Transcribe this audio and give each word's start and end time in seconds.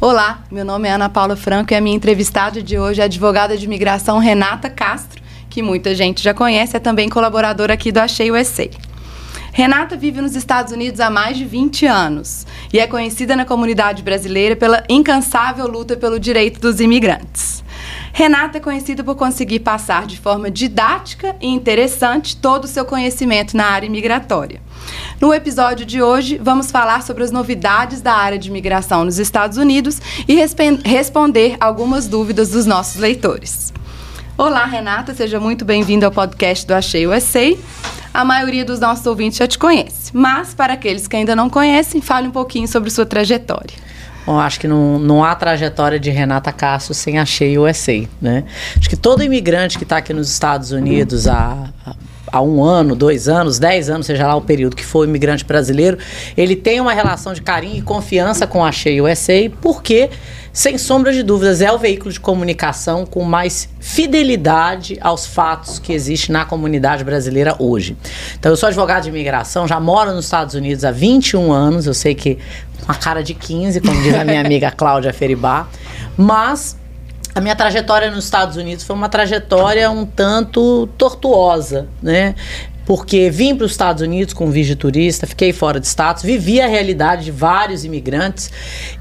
Olá, 0.00 0.44
meu 0.48 0.64
nome 0.64 0.86
é 0.86 0.92
Ana 0.92 1.08
Paula 1.08 1.34
Franco 1.34 1.72
e 1.72 1.76
a 1.76 1.80
minha 1.80 1.96
entrevistada 1.96 2.62
de 2.62 2.78
hoje 2.78 3.00
é 3.00 3.02
a 3.02 3.06
advogada 3.06 3.58
de 3.58 3.64
imigração 3.64 4.20
Renata 4.20 4.70
Castro, 4.70 5.20
que 5.50 5.60
muita 5.60 5.92
gente 5.92 6.22
já 6.22 6.32
conhece, 6.32 6.76
é 6.76 6.78
também 6.78 7.08
colaboradora 7.08 7.74
aqui 7.74 7.90
do 7.90 7.98
Achei 7.98 8.30
USA. 8.30 8.70
Renata 9.52 9.96
vive 9.96 10.20
nos 10.20 10.36
Estados 10.36 10.72
Unidos 10.72 11.00
há 11.00 11.10
mais 11.10 11.36
de 11.36 11.44
20 11.44 11.84
anos 11.86 12.46
e 12.72 12.78
é 12.78 12.86
conhecida 12.86 13.34
na 13.34 13.44
comunidade 13.44 14.04
brasileira 14.04 14.54
pela 14.54 14.84
incansável 14.88 15.66
luta 15.66 15.96
pelo 15.96 16.20
direito 16.20 16.60
dos 16.60 16.78
imigrantes. 16.78 17.64
Renata 18.18 18.58
é 18.58 18.60
conhecida 18.60 19.04
por 19.04 19.14
conseguir 19.14 19.60
passar 19.60 20.04
de 20.04 20.18
forma 20.18 20.50
didática 20.50 21.36
e 21.40 21.46
interessante 21.46 22.36
todo 22.36 22.64
o 22.64 22.66
seu 22.66 22.84
conhecimento 22.84 23.56
na 23.56 23.66
área 23.66 23.86
imigratória. 23.86 24.60
No 25.20 25.32
episódio 25.32 25.86
de 25.86 26.02
hoje, 26.02 26.36
vamos 26.36 26.68
falar 26.68 27.04
sobre 27.04 27.22
as 27.22 27.30
novidades 27.30 28.00
da 28.00 28.12
área 28.12 28.36
de 28.36 28.48
imigração 28.48 29.04
nos 29.04 29.20
Estados 29.20 29.56
Unidos 29.56 30.00
e 30.26 30.34
responder 30.84 31.56
algumas 31.60 32.08
dúvidas 32.08 32.48
dos 32.48 32.66
nossos 32.66 32.96
leitores. 32.96 33.72
Olá, 34.36 34.64
Renata, 34.64 35.14
seja 35.14 35.38
muito 35.38 35.64
bem-vinda 35.64 36.06
ao 36.06 36.10
podcast 36.10 36.66
do 36.66 36.74
Achei 36.74 37.06
USA. 37.06 37.56
A 38.12 38.24
maioria 38.24 38.64
dos 38.64 38.80
nossos 38.80 39.06
ouvintes 39.06 39.38
já 39.38 39.46
te 39.46 39.56
conhece, 39.56 40.10
mas 40.12 40.52
para 40.52 40.72
aqueles 40.72 41.06
que 41.06 41.14
ainda 41.14 41.36
não 41.36 41.48
conhecem, 41.48 42.00
fale 42.00 42.26
um 42.26 42.32
pouquinho 42.32 42.66
sobre 42.66 42.90
sua 42.90 43.06
trajetória. 43.06 43.86
Bom, 44.28 44.38
acho 44.38 44.60
que 44.60 44.68
não, 44.68 44.98
não 44.98 45.24
há 45.24 45.34
trajetória 45.34 45.98
de 45.98 46.10
Renata 46.10 46.52
Castro 46.52 46.92
sem 46.92 47.18
Achei 47.18 47.56
USA, 47.56 48.06
né? 48.20 48.44
Acho 48.76 48.86
que 48.86 48.94
todo 48.94 49.22
imigrante 49.22 49.78
que 49.78 49.84
está 49.84 49.96
aqui 49.96 50.12
nos 50.12 50.30
Estados 50.30 50.70
Unidos 50.70 51.26
há, 51.26 51.70
há 52.30 52.42
um 52.42 52.62
ano, 52.62 52.94
dois 52.94 53.26
anos, 53.26 53.58
dez 53.58 53.88
anos, 53.88 54.04
seja 54.04 54.26
lá 54.26 54.36
o 54.36 54.42
período 54.42 54.76
que 54.76 54.84
for 54.84 55.08
imigrante 55.08 55.46
brasileiro, 55.46 55.96
ele 56.36 56.54
tem 56.54 56.78
uma 56.78 56.92
relação 56.92 57.32
de 57.32 57.40
carinho 57.40 57.78
e 57.78 57.80
confiança 57.80 58.46
com 58.46 58.62
a 58.62 58.70
Shea 58.70 59.02
USA, 59.02 59.50
porque, 59.62 60.10
sem 60.58 60.76
sombra 60.76 61.12
de 61.12 61.22
dúvidas, 61.22 61.60
é 61.60 61.70
o 61.70 61.78
veículo 61.78 62.10
de 62.10 62.18
comunicação 62.18 63.06
com 63.06 63.22
mais 63.22 63.68
fidelidade 63.78 64.98
aos 65.00 65.24
fatos 65.24 65.78
que 65.78 65.92
existe 65.92 66.32
na 66.32 66.44
comunidade 66.44 67.04
brasileira 67.04 67.54
hoje. 67.60 67.96
Então, 68.36 68.50
eu 68.50 68.56
sou 68.56 68.66
advogado 68.66 69.04
de 69.04 69.08
imigração, 69.08 69.68
já 69.68 69.78
moro 69.78 70.12
nos 70.12 70.24
Estados 70.24 70.56
Unidos 70.56 70.84
há 70.84 70.90
21 70.90 71.52
anos, 71.52 71.86
eu 71.86 71.94
sei 71.94 72.12
que 72.12 72.38
uma 72.82 72.96
cara 72.96 73.22
de 73.22 73.34
15, 73.34 73.80
como 73.80 74.02
diz 74.02 74.12
a 74.12 74.24
minha 74.24 74.40
amiga 74.40 74.68
Cláudia 74.72 75.12
Feribá, 75.12 75.68
mas 76.16 76.76
a 77.36 77.40
minha 77.40 77.54
trajetória 77.54 78.10
nos 78.10 78.24
Estados 78.24 78.56
Unidos 78.56 78.82
foi 78.82 78.96
uma 78.96 79.08
trajetória 79.08 79.88
um 79.88 80.04
tanto 80.04 80.88
tortuosa, 80.98 81.86
né? 82.02 82.34
Porque 82.88 83.28
vim 83.28 83.54
para 83.54 83.66
os 83.66 83.72
Estados 83.72 84.02
Unidos 84.02 84.32
com 84.32 84.50
visto 84.50 84.70
de 84.70 84.76
turista, 84.76 85.26
fiquei 85.26 85.52
fora 85.52 85.78
de 85.78 85.86
status, 85.86 86.22
vivi 86.22 86.58
a 86.58 86.66
realidade 86.66 87.26
de 87.26 87.30
vários 87.30 87.84
imigrantes 87.84 88.50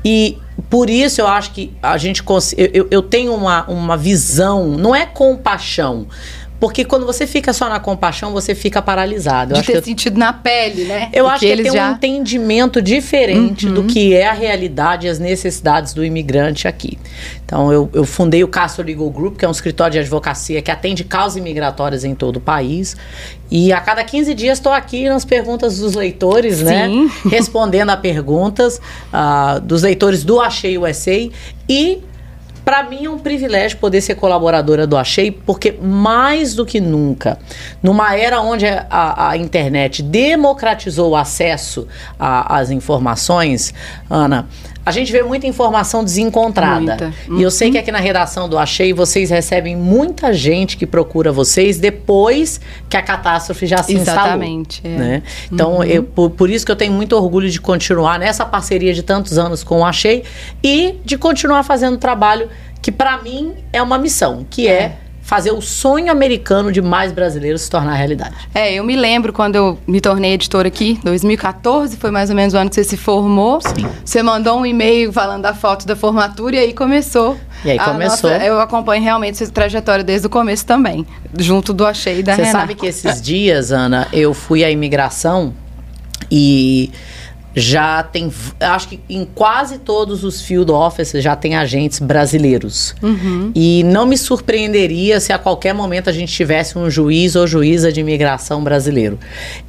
e 0.04 0.38
por 0.70 0.90
isso 0.90 1.22
eu 1.22 1.28
acho 1.28 1.54
que 1.54 1.74
a 1.82 1.98
gente 1.98 2.22
eu, 2.58 2.90
eu 2.92 3.02
tenho 3.02 3.34
uma, 3.34 3.64
uma 3.70 3.96
visão, 3.96 4.72
não 4.72 4.94
é 4.94 5.06
compaixão, 5.06 6.06
porque 6.60 6.84
quando 6.84 7.06
você 7.06 7.28
fica 7.28 7.54
só 7.54 7.70
na 7.70 7.80
compaixão, 7.80 8.32
você 8.32 8.56
fica 8.56 8.82
paralisado. 8.82 9.54
Eu 9.54 9.62
de 9.62 9.68
ter 9.68 9.78
eu, 9.78 9.84
sentido 9.84 10.18
na 10.18 10.34
pele, 10.34 10.86
né? 10.86 11.10
Eu 11.14 11.26
Porque 11.26 11.46
acho 11.46 11.58
que 11.58 11.64
tem 11.64 11.72
já... 11.72 11.90
um 11.90 11.94
entendimento 11.94 12.82
diferente 12.82 13.68
uhum. 13.68 13.74
do 13.76 13.84
que 13.84 14.16
é 14.16 14.28
a 14.28 14.34
realidade 14.34 15.06
e 15.06 15.10
as 15.10 15.20
necessidades 15.20 15.94
do 15.94 16.04
imigrante 16.04 16.68
aqui. 16.68 16.98
Então, 17.46 17.72
eu, 17.72 17.90
eu 17.94 18.04
fundei 18.04 18.44
o 18.44 18.48
Castro 18.48 18.84
Legal 18.84 19.10
Group, 19.10 19.38
que 19.38 19.46
é 19.46 19.48
um 19.48 19.52
escritório 19.52 19.94
de 19.94 20.00
advocacia 20.00 20.62
que 20.62 20.72
atende 20.72 21.04
causas 21.04 21.38
imigratórias 21.38 22.04
em 22.04 22.16
todo 22.16 22.38
o 22.38 22.42
país. 22.42 22.98
E 23.52 23.72
a 23.72 23.80
cada 23.80 24.04
15 24.04 24.34
dias 24.34 24.58
estou 24.58 24.72
aqui 24.72 25.08
nas 25.08 25.24
perguntas 25.24 25.78
dos 25.78 25.94
leitores, 25.94 26.62
né? 26.62 26.88
Sim. 26.88 27.06
né? 27.06 27.12
Respondendo 27.30 27.92
a 27.92 27.98
perguntas 27.98 28.82
uh, 29.14 29.62
dos 29.62 29.84
leitores 29.84 30.24
do 30.24 30.42
Achei 30.42 30.78
USA. 30.78 31.30
E 31.70 32.02
para 32.68 32.84
mim 32.84 33.06
é 33.06 33.10
um 33.10 33.18
privilégio 33.18 33.78
poder 33.78 34.02
ser 34.02 34.16
colaboradora 34.16 34.86
do 34.86 34.98
Achei, 34.98 35.32
porque 35.32 35.72
mais 35.82 36.54
do 36.54 36.66
que 36.66 36.82
nunca, 36.82 37.40
numa 37.82 38.14
era 38.14 38.42
onde 38.42 38.66
a, 38.66 39.30
a 39.30 39.38
internet 39.38 40.04
democratizou 40.04 41.12
o 41.12 41.16
acesso 41.16 41.88
às 42.20 42.70
informações, 42.70 43.74
Ana, 44.10 44.50
a 44.88 44.92
gente 44.92 45.12
vê 45.12 45.22
muita 45.22 45.46
informação 45.46 46.02
desencontrada. 46.02 46.80
Muita. 46.80 47.14
Uhum. 47.28 47.40
E 47.40 47.44
eu 47.44 47.52
sei 47.52 47.70
que 47.70 47.76
uhum. 47.76 47.82
aqui 47.82 47.92
na 47.92 48.00
redação 48.00 48.48
do 48.48 48.58
Achei 48.58 48.94
vocês 48.94 49.30
recebem 49.30 49.76
muita 49.76 50.32
gente 50.32 50.78
que 50.78 50.88
procura 50.88 51.30
vocês 51.30 51.78
depois 51.78 52.62
que 52.88 52.96
a 52.96 53.02
catástrofe 53.02 53.68
já 53.68 53.84
se 53.84 53.94
Exatamente, 53.94 54.78
instalou. 54.78 54.98
É. 54.98 55.10
Né? 55.10 55.24
Então, 55.52 55.76
uhum. 55.80 55.84
eu, 55.84 56.04
por, 56.04 56.30
por, 56.30 56.50
isso 56.50 56.66
que 56.66 56.72
eu 56.72 56.76
tenho 56.78 56.94
muito 56.94 57.18
orgulho 57.18 57.50
de 57.50 57.60
continuar 57.60 58.18
nessa 58.18 58.46
parceria 58.46 58.94
de 58.94 59.04
tantos 59.04 59.38
anos 59.38 59.62
com 59.62 59.82
o 59.82 59.86
Achei 59.86 60.24
e 60.64 60.96
de 61.04 61.18
continuar 61.18 61.64
fazendo 61.64 61.98
trabalho 61.98 62.48
que 62.82 62.90
para 62.90 63.22
mim 63.22 63.56
é 63.74 63.82
uma 63.82 63.98
missão, 63.98 64.46
que 64.50 64.70
é, 64.70 64.72
é 64.72 64.98
fazer 65.28 65.52
o 65.52 65.62
sonho 65.62 66.10
americano 66.10 66.72
de 66.72 66.82
mais 66.82 67.12
brasileiros 67.12 67.64
se 67.64 67.70
tornar 67.70 67.96
realidade. 67.96 68.34
É, 68.56 68.74
eu 68.76 68.84
me 68.86 68.96
lembro 68.96 69.34
quando 69.34 69.58
eu 69.58 69.78
me 69.86 70.00
tornei 70.00 70.32
editora 70.32 70.70
aqui, 70.70 70.98
2014, 71.04 71.98
foi 71.98 72.10
mais 72.12 72.30
ou 72.30 72.36
menos 72.36 72.54
o 72.54 72.58
ano 72.58 72.70
que 72.70 72.78
você 72.78 72.84
se 72.86 72.96
formou. 72.96 73.60
Sim. 73.60 73.86
Você 74.06 74.24
mandou 74.24 74.58
um 74.58 74.66
e-mail 74.66 75.12
falando 75.12 75.42
da 75.42 75.54
foto 75.54 75.86
da 75.86 75.98
formatura 75.98 76.56
e 76.56 76.60
aí 76.60 76.74
começou. 76.74 77.38
E 77.66 77.72
aí 77.72 77.78
começou. 77.78 78.30
Nossa, 78.30 78.46
eu 78.46 78.58
acompanho 78.62 79.04
realmente 79.04 79.44
essa 79.44 79.52
trajetória 79.52 80.02
desde 80.02 80.28
o 80.28 80.30
começo 80.30 80.66
também, 80.66 81.06
junto 81.38 81.74
do 81.74 81.86
Achei 81.86 82.20
e 82.20 82.24
da 82.24 82.34
Você 82.34 82.46
sabe 82.46 82.74
que 82.74 82.86
esses 82.86 83.22
dias, 83.22 83.74
Ana, 83.74 84.08
eu 84.14 84.34
fui 84.34 84.64
à 84.64 84.72
imigração 84.72 85.54
e 86.32 86.90
já 87.58 88.04
tem, 88.04 88.32
acho 88.60 88.88
que 88.88 89.00
em 89.10 89.26
quase 89.26 89.80
todos 89.80 90.24
os 90.24 90.44
field 90.44 90.72
offices 90.72 91.24
já 91.24 91.36
tem 91.36 91.56
agentes 91.56 91.98
brasileiros. 91.98 92.94
Uhum. 93.02 93.52
E 93.56 93.84
não 93.84 94.06
me 94.06 94.16
surpreenderia 94.16 95.20
se 95.20 95.34
a 95.34 95.40
qualquer 95.40 95.74
momento 95.74 96.08
a 96.08 96.14
gente 96.14 96.32
tivesse 96.32 96.78
um 96.78 96.88
juiz 96.88 97.36
ou 97.36 97.48
juíza 97.48 97.92
de 97.92 98.00
imigração 98.00 98.64
brasileiro. 98.64 99.18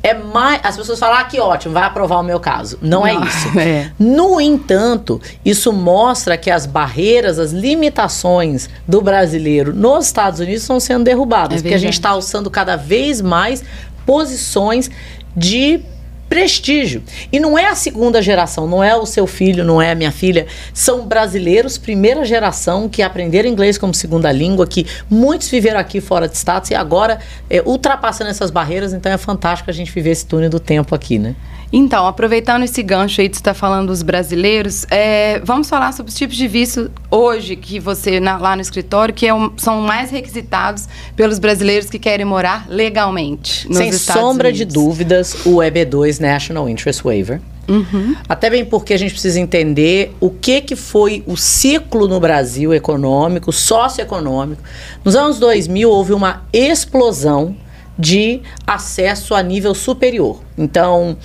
É 0.03 0.13
mais, 0.13 0.61
as 0.63 0.77
pessoas 0.77 0.99
falam, 0.99 1.17
ah, 1.19 1.25
que 1.25 1.41
ótimo, 1.41 1.73
vai 1.73 1.85
aprovar 1.85 2.21
o 2.21 2.23
meu 2.23 2.39
caso. 2.39 2.79
Não, 2.83 3.07
é 3.07 3.15
não 3.15 3.23
é 3.23 3.27
isso. 3.27 3.49
É. 3.59 3.91
No 3.99 4.41
entanto, 4.41 5.21
isso 5.45 5.73
mostra 5.73 6.37
que 6.37 6.51
as 6.51 6.67
barreiras, 6.67 7.39
as 7.39 7.53
limitações 7.53 8.69
do 8.87 9.01
brasileiro 9.01 9.75
nos 9.75 10.07
Estados 10.07 10.41
Unidos 10.41 10.63
estão 10.63 10.79
sendo 10.79 11.05
derrubadas, 11.05 11.59
é 11.59 11.63
porque 11.63 11.75
a 11.75 11.79
gente 11.79 11.95
está 11.95 12.11
alçando 12.11 12.51
cada 12.51 12.77
vez 12.77 13.21
mais 13.21 13.65
posições 14.07 14.91
de 15.37 15.81
prestígio. 16.29 17.03
E 17.33 17.41
não 17.41 17.59
é 17.59 17.67
a 17.67 17.75
segunda 17.75 18.21
geração, 18.21 18.67
não 18.67 18.83
é 18.83 18.95
o 18.95 19.07
seu 19.07 19.27
filho, 19.27 19.65
não 19.65 19.81
é 19.81 19.93
a 19.93 19.95
minha 19.95 20.13
filha. 20.13 20.47
São 20.75 21.07
brasileiros, 21.07 21.79
primeira 21.79 22.25
geração, 22.25 22.89
que 22.89 23.03
aprenderam 23.03 23.49
inglês 23.49 23.79
como 23.79 23.95
segunda 23.95 24.31
língua, 24.31 24.67
que 24.67 24.87
muitos 25.09 25.49
viveram 25.49 25.81
aqui 25.81 26.01
fora 26.01 26.29
de 26.29 26.37
status 26.37 26.71
e 26.71 26.75
agora 26.75 27.19
é, 27.49 27.63
ultrapassando 27.65 28.31
essas 28.31 28.51
barreiras. 28.51 28.93
Então 28.93 29.11
é 29.11 29.17
fantástico 29.17 29.71
a 29.71 29.73
gente 29.73 29.91
viver 29.91 30.11
esse 30.11 30.27
túnel 30.27 30.51
do 30.51 30.61
tempo 30.61 30.95
aqui, 30.95 31.19
né? 31.19 31.35
Então, 31.73 32.07
aproveitando 32.07 32.63
esse 32.63 32.83
gancho 32.83 33.21
aí 33.21 33.29
de 33.29 33.37
estar 33.37 33.53
falando 33.53 33.89
dos 33.89 34.03
brasileiros, 34.03 34.87
é, 34.91 35.41
vamos 35.41 35.69
falar 35.69 35.93
sobre 35.93 36.11
os 36.11 36.17
tipos 36.17 36.37
de 36.37 36.49
visto 36.49 36.91
hoje 37.11 37.57
que 37.57 37.79
você, 37.79 38.19
na, 38.19 38.39
lá 38.39 38.57
no 38.57 38.63
escritório, 38.63 39.15
que 39.15 39.27
é 39.27 39.35
um, 39.35 39.51
são 39.57 39.83
mais 39.83 40.11
requisitados 40.11 40.89
pelos 41.15 41.39
brasileiros 41.39 41.91
que 41.91 41.99
querem 41.99 42.25
morar 42.25 42.67
legalmente 42.69 43.69
nos 43.69 43.77
Sem 43.77 43.89
Estados 43.91 44.23
sombra 44.23 44.49
Unidos. 44.49 44.67
de 44.67 44.75
dúvidas, 44.75 45.35
o 45.45 45.57
EB2 45.57 46.21
National 46.21 46.69
Interest 46.69 47.03
Waiver. 47.03 47.41
Uhum. 47.69 48.17
Até 48.27 48.49
bem 48.49 48.65
porque 48.65 48.95
a 48.95 48.97
gente 48.97 49.13
precisa 49.13 49.39
entender 49.39 50.17
o 50.19 50.31
que, 50.31 50.63
que 50.63 50.75
foi 50.75 51.23
o 51.27 51.37
ciclo 51.37 52.09
no 52.09 52.19
Brasil 52.19 52.73
econômico, 52.73 53.53
socioeconômico. 53.53 54.63
Nos 55.05 55.15
anos 55.15 55.39
2000 55.39 55.91
houve 55.91 56.15
uma 56.15 56.45
explosão 56.51 57.55
de 57.99 58.41
acesso 58.67 59.35
a 59.35 59.43
nível 59.43 59.75
superior. 59.75 60.41
Então, 60.57 61.17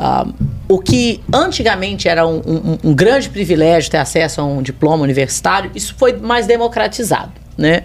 uh, 0.00 0.32
o 0.66 0.78
que 0.78 1.22
antigamente 1.32 2.08
era 2.08 2.26
um, 2.26 2.38
um, 2.38 2.78
um, 2.84 2.94
grande 2.94 3.28
privilégio 3.28 3.90
ter 3.90 3.98
acesso 3.98 4.40
a 4.40 4.44
um 4.44 4.62
diploma 4.62 5.02
universitário, 5.04 5.70
isso 5.74 5.94
foi 5.96 6.14
mais 6.14 6.46
democratizado, 6.46 7.32
né? 7.56 7.82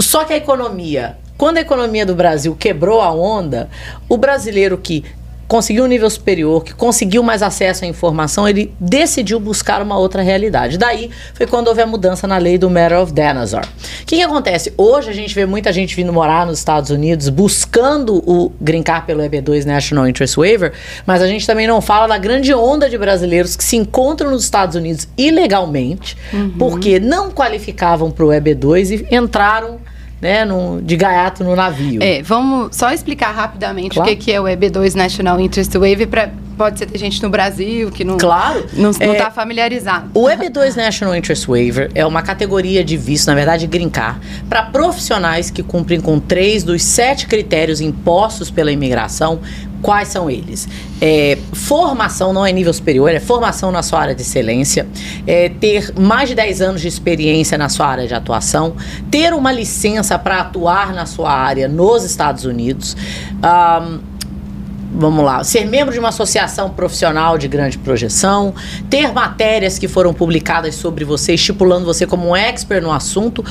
Só 0.00 0.24
que 0.24 0.32
a 0.32 0.36
economia, 0.36 1.18
quando 1.36 1.56
a 1.56 1.60
economia 1.60 2.06
do 2.06 2.14
Brasil 2.14 2.54
quebrou 2.54 3.00
a 3.00 3.10
onda, 3.10 3.68
o 4.08 4.16
brasileiro 4.16 4.78
que 4.78 5.04
conseguiu 5.48 5.84
um 5.84 5.86
nível 5.86 6.10
superior, 6.10 6.64
que 6.64 6.74
conseguiu 6.74 7.22
mais 7.22 7.42
acesso 7.42 7.84
à 7.84 7.88
informação, 7.88 8.48
ele 8.48 8.74
decidiu 8.80 9.38
buscar 9.38 9.80
uma 9.80 9.98
outra 9.98 10.22
realidade. 10.22 10.76
Daí 10.76 11.10
foi 11.34 11.46
quando 11.46 11.68
houve 11.68 11.82
a 11.82 11.86
mudança 11.86 12.26
na 12.26 12.38
lei 12.38 12.58
do 12.58 12.68
Matter 12.68 13.00
of 13.00 13.12
Denazar. 13.12 13.66
O 13.66 14.06
que, 14.06 14.16
que, 14.16 14.22
acontece? 14.22 14.72
Hoje 14.76 15.10
a 15.10 15.12
gente 15.12 15.34
vê 15.34 15.46
muita 15.46 15.72
gente 15.72 15.94
vindo 15.94 16.12
morar 16.12 16.46
nos 16.46 16.58
Estados 16.58 16.90
Unidos 16.90 17.28
buscando 17.28 18.22
o 18.26 18.52
green 18.60 18.82
card 18.82 19.06
pelo 19.06 19.22
EB2 19.22 19.64
National 19.64 20.08
Interest 20.08 20.36
Waiver, 20.36 20.72
mas 21.06 21.22
a 21.22 21.26
gente 21.26 21.46
também 21.46 21.66
não 21.66 21.80
fala 21.80 22.06
da 22.06 22.18
grande 22.18 22.52
onda 22.52 22.88
de 22.88 22.98
brasileiros 22.98 23.56
que 23.56 23.64
se 23.64 23.76
encontram 23.76 24.30
nos 24.30 24.44
Estados 24.44 24.74
Unidos 24.74 25.08
ilegalmente, 25.16 26.16
uhum. 26.32 26.50
porque 26.58 26.98
não 26.98 27.30
qualificavam 27.30 28.10
para 28.10 28.24
o 28.24 28.28
EB2 28.28 29.06
e 29.10 29.14
entraram 29.14 29.78
né, 30.26 30.44
no, 30.44 30.82
de 30.82 30.96
gaiato 30.96 31.44
no 31.44 31.54
navio. 31.54 32.02
É, 32.02 32.20
vamos 32.20 32.74
só 32.74 32.90
explicar 32.90 33.30
rapidamente 33.30 33.94
claro. 33.94 34.10
o 34.10 34.16
que, 34.16 34.24
que 34.24 34.32
é 34.32 34.40
o 34.40 34.44
EB2 34.44 34.94
National 34.94 35.40
Interest 35.40 35.72
Wave 35.78 36.06
para 36.06 36.30
pode 36.56 36.78
ser 36.78 36.86
ter 36.86 36.98
gente 36.98 37.22
no 37.22 37.28
Brasil 37.30 37.90
que 37.90 38.04
não 38.04 38.16
Claro. 38.16 38.64
não 38.74 38.90
está 38.90 39.04
É, 39.04 39.30
familiarizado. 39.30 40.10
O 40.14 40.26
EB2 40.26 40.74
National 40.76 41.14
Interest 41.14 41.46
Waiver 41.46 41.90
é 41.94 42.04
uma 42.06 42.22
categoria 42.22 42.84
de 42.84 42.96
visto, 42.96 43.26
na 43.26 43.34
verdade, 43.34 43.66
green 43.66 43.90
card, 43.90 44.20
para 44.48 44.62
profissionais 44.64 45.50
que 45.50 45.62
cumprem 45.62 46.00
com 46.00 46.18
três 46.18 46.62
dos 46.64 46.82
sete 46.82 47.26
critérios 47.26 47.80
impostos 47.80 48.50
pela 48.50 48.72
imigração. 48.72 49.40
Quais 49.82 50.08
são 50.08 50.28
eles? 50.30 50.66
É, 51.02 51.36
formação 51.52 52.32
não 52.32 52.44
é 52.46 52.50
nível 52.50 52.72
superior, 52.72 53.10
é 53.10 53.20
formação 53.20 53.70
na 53.70 53.82
sua 53.82 54.00
área 54.00 54.14
de 54.14 54.22
excelência, 54.22 54.86
é, 55.26 55.50
ter 55.50 55.92
mais 55.98 56.30
de 56.30 56.34
10 56.34 56.62
anos 56.62 56.80
de 56.80 56.88
experiência 56.88 57.58
na 57.58 57.68
sua 57.68 57.86
área 57.86 58.06
de 58.06 58.14
atuação, 58.14 58.74
ter 59.10 59.34
uma 59.34 59.52
licença 59.52 60.18
para 60.18 60.40
atuar 60.40 60.94
na 60.94 61.04
sua 61.04 61.30
área 61.30 61.68
nos 61.68 62.02
Estados 62.04 62.46
Unidos. 62.46 62.96
Ahn, 63.42 63.98
vamos 64.96 65.24
lá, 65.24 65.44
ser 65.44 65.66
membro 65.66 65.92
de 65.92 65.98
uma 65.98 66.08
associação 66.08 66.70
profissional 66.70 67.36
de 67.36 67.46
grande 67.46 67.76
projeção, 67.76 68.54
ter 68.88 69.12
matérias 69.12 69.78
que 69.78 69.86
foram 69.86 70.14
publicadas 70.14 70.74
sobre 70.74 71.04
você, 71.04 71.34
estipulando 71.34 71.84
você 71.84 72.06
como 72.06 72.28
um 72.28 72.36
expert 72.36 72.82
no 72.82 72.90
assunto, 72.90 73.44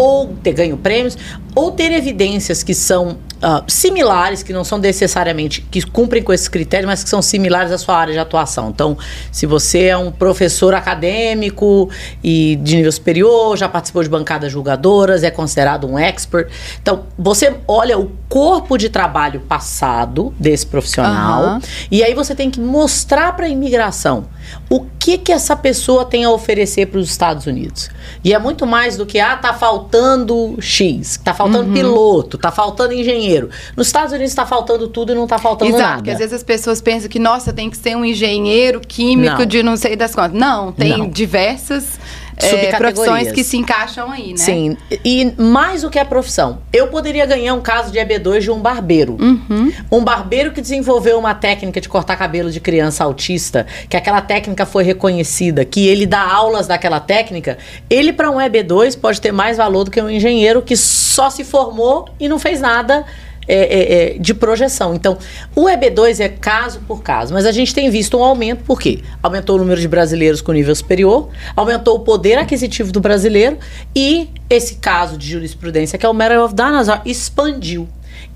ou 0.00 0.28
ter 0.42 0.54
ganho 0.54 0.78
prêmios, 0.78 1.18
ou 1.54 1.72
ter 1.72 1.92
evidências 1.92 2.62
que 2.62 2.72
são 2.72 3.18
ah, 3.42 3.62
similares, 3.68 4.42
que 4.42 4.50
não 4.50 4.64
são 4.64 4.78
necessariamente, 4.78 5.60
que 5.70 5.82
cumprem 5.82 6.22
com 6.22 6.32
esses 6.32 6.48
critérios, 6.48 6.86
mas 6.86 7.04
que 7.04 7.10
são 7.10 7.20
similares 7.20 7.70
à 7.70 7.76
sua 7.76 7.98
área 7.98 8.14
de 8.14 8.18
atuação. 8.18 8.70
Então, 8.70 8.96
se 9.30 9.44
você 9.44 9.84
é 9.84 9.96
um 9.98 10.10
professor 10.10 10.72
acadêmico 10.72 11.90
e 12.24 12.56
de 12.62 12.76
nível 12.76 12.92
superior, 12.92 13.58
já 13.58 13.68
participou 13.68 14.02
de 14.02 14.08
bancadas 14.08 14.50
julgadoras, 14.50 15.22
é 15.22 15.30
considerado 15.30 15.86
um 15.86 15.98
expert. 15.98 16.50
Então, 16.80 17.04
você 17.18 17.54
olha 17.68 17.98
o 17.98 18.10
corpo 18.26 18.78
de 18.78 18.88
trabalho 18.88 19.40
passado 19.40 20.32
desse 20.38 20.66
profissional 20.66 21.42
Aham. 21.42 21.60
e 21.90 22.02
aí 22.02 22.14
você 22.14 22.34
tem 22.34 22.50
que 22.50 22.60
mostrar 22.60 23.36
para 23.36 23.44
a 23.44 23.48
imigração 23.50 24.24
o 24.68 24.86
que 24.98 25.18
que 25.18 25.32
essa 25.32 25.56
pessoa 25.56 26.04
tem 26.04 26.24
a 26.24 26.30
oferecer 26.30 26.86
para 26.86 26.98
os 27.00 27.10
Estados 27.10 27.46
Unidos. 27.46 27.88
E 28.22 28.32
é 28.34 28.38
muito 28.38 28.66
mais 28.66 28.96
do 28.96 29.06
que 29.06 29.18
ah, 29.18 29.36
tá 29.36 29.52
faltando 29.54 30.56
X, 30.60 31.18
tá 31.22 31.32
faltando 31.34 31.68
Uhum. 31.68 31.72
piloto, 31.74 32.38
tá 32.38 32.50
faltando 32.50 32.92
engenheiro. 32.92 33.50
Nos 33.76 33.86
Estados 33.88 34.12
Unidos 34.12 34.34
tá 34.34 34.44
faltando 34.46 34.88
tudo 34.88 35.12
e 35.12 35.14
não 35.14 35.26
tá 35.26 35.38
faltando 35.38 35.70
Exato, 35.70 35.82
nada. 35.82 35.96
porque 35.98 36.10
às 36.10 36.18
vezes 36.18 36.34
as 36.34 36.42
pessoas 36.42 36.80
pensam 36.80 37.08
que, 37.08 37.18
nossa, 37.18 37.52
tem 37.52 37.70
que 37.70 37.76
ser 37.76 37.96
um 37.96 38.04
engenheiro 38.04 38.80
químico 38.80 39.38
Não. 39.40 39.46
de 39.46 39.62
não 39.62 39.76
sei 39.76 39.96
das 39.96 40.14
quantas. 40.14 40.38
Não, 40.38 40.72
tem 40.72 40.96
Não. 40.98 41.08
diversas 41.08 41.98
é, 42.42 42.48
Subcategorias. 42.48 42.94
profissões 42.94 43.32
que 43.32 43.44
se 43.44 43.56
encaixam 43.56 44.10
aí, 44.10 44.30
né? 44.30 44.36
Sim, 44.36 44.76
e 45.04 45.32
mais 45.36 45.82
do 45.82 45.90
que 45.90 45.98
a 45.98 46.04
profissão. 46.04 46.58
Eu 46.72 46.88
poderia 46.88 47.26
ganhar 47.26 47.54
um 47.54 47.60
caso 47.60 47.92
de 47.92 47.98
EB2 47.98 48.40
de 48.40 48.50
um 48.50 48.58
barbeiro. 48.58 49.16
Uhum. 49.20 49.72
Um 49.90 50.02
barbeiro 50.02 50.52
que 50.52 50.60
desenvolveu 50.60 51.18
uma 51.18 51.34
técnica 51.34 51.80
de 51.80 51.88
cortar 51.88 52.16
cabelo 52.16 52.50
de 52.50 52.60
criança 52.60 53.04
autista, 53.04 53.66
que 53.88 53.96
aquela 53.96 54.20
técnica 54.20 54.66
foi 54.66 54.84
reconhecida, 54.84 55.64
que 55.64 55.86
ele 55.86 56.06
dá 56.06 56.20
aulas 56.20 56.66
daquela 56.66 57.00
técnica, 57.00 57.58
ele 57.88 58.12
para 58.12 58.30
um 58.30 58.36
EB2 58.36 58.98
pode 58.98 59.20
ter 59.20 59.32
mais 59.32 59.56
valor 59.56 59.84
do 59.84 59.90
que 59.90 60.00
um 60.00 60.10
engenheiro 60.10 60.62
que 60.62 60.76
só 60.76 61.30
se 61.30 61.44
formou 61.44 62.08
e 62.18 62.28
não 62.28 62.38
fez 62.38 62.60
nada 62.60 63.04
é, 63.46 63.54
é, 63.54 64.14
é, 64.14 64.18
de 64.18 64.34
projeção. 64.34 64.94
Então, 64.94 65.18
o 65.54 65.64
EB2 65.64 66.20
é 66.20 66.28
caso 66.28 66.80
por 66.86 67.02
caso, 67.02 67.34
mas 67.34 67.46
a 67.46 67.52
gente 67.52 67.74
tem 67.74 67.90
visto 67.90 68.16
um 68.16 68.22
aumento, 68.22 68.64
por 68.64 68.80
quê? 68.80 69.00
Aumentou 69.22 69.56
o 69.56 69.58
número 69.58 69.80
de 69.80 69.88
brasileiros 69.88 70.40
com 70.40 70.52
nível 70.52 70.74
superior, 70.74 71.28
aumentou 71.56 71.96
o 71.96 72.00
poder 72.00 72.38
aquisitivo 72.38 72.92
do 72.92 73.00
brasileiro 73.00 73.58
e 73.94 74.28
esse 74.48 74.76
caso 74.76 75.16
de 75.16 75.28
jurisprudência, 75.28 75.98
que 75.98 76.06
é 76.06 76.08
o 76.08 76.14
Matter 76.14 76.40
of 76.40 76.54
Danazar, 76.54 77.02
expandiu. 77.04 77.88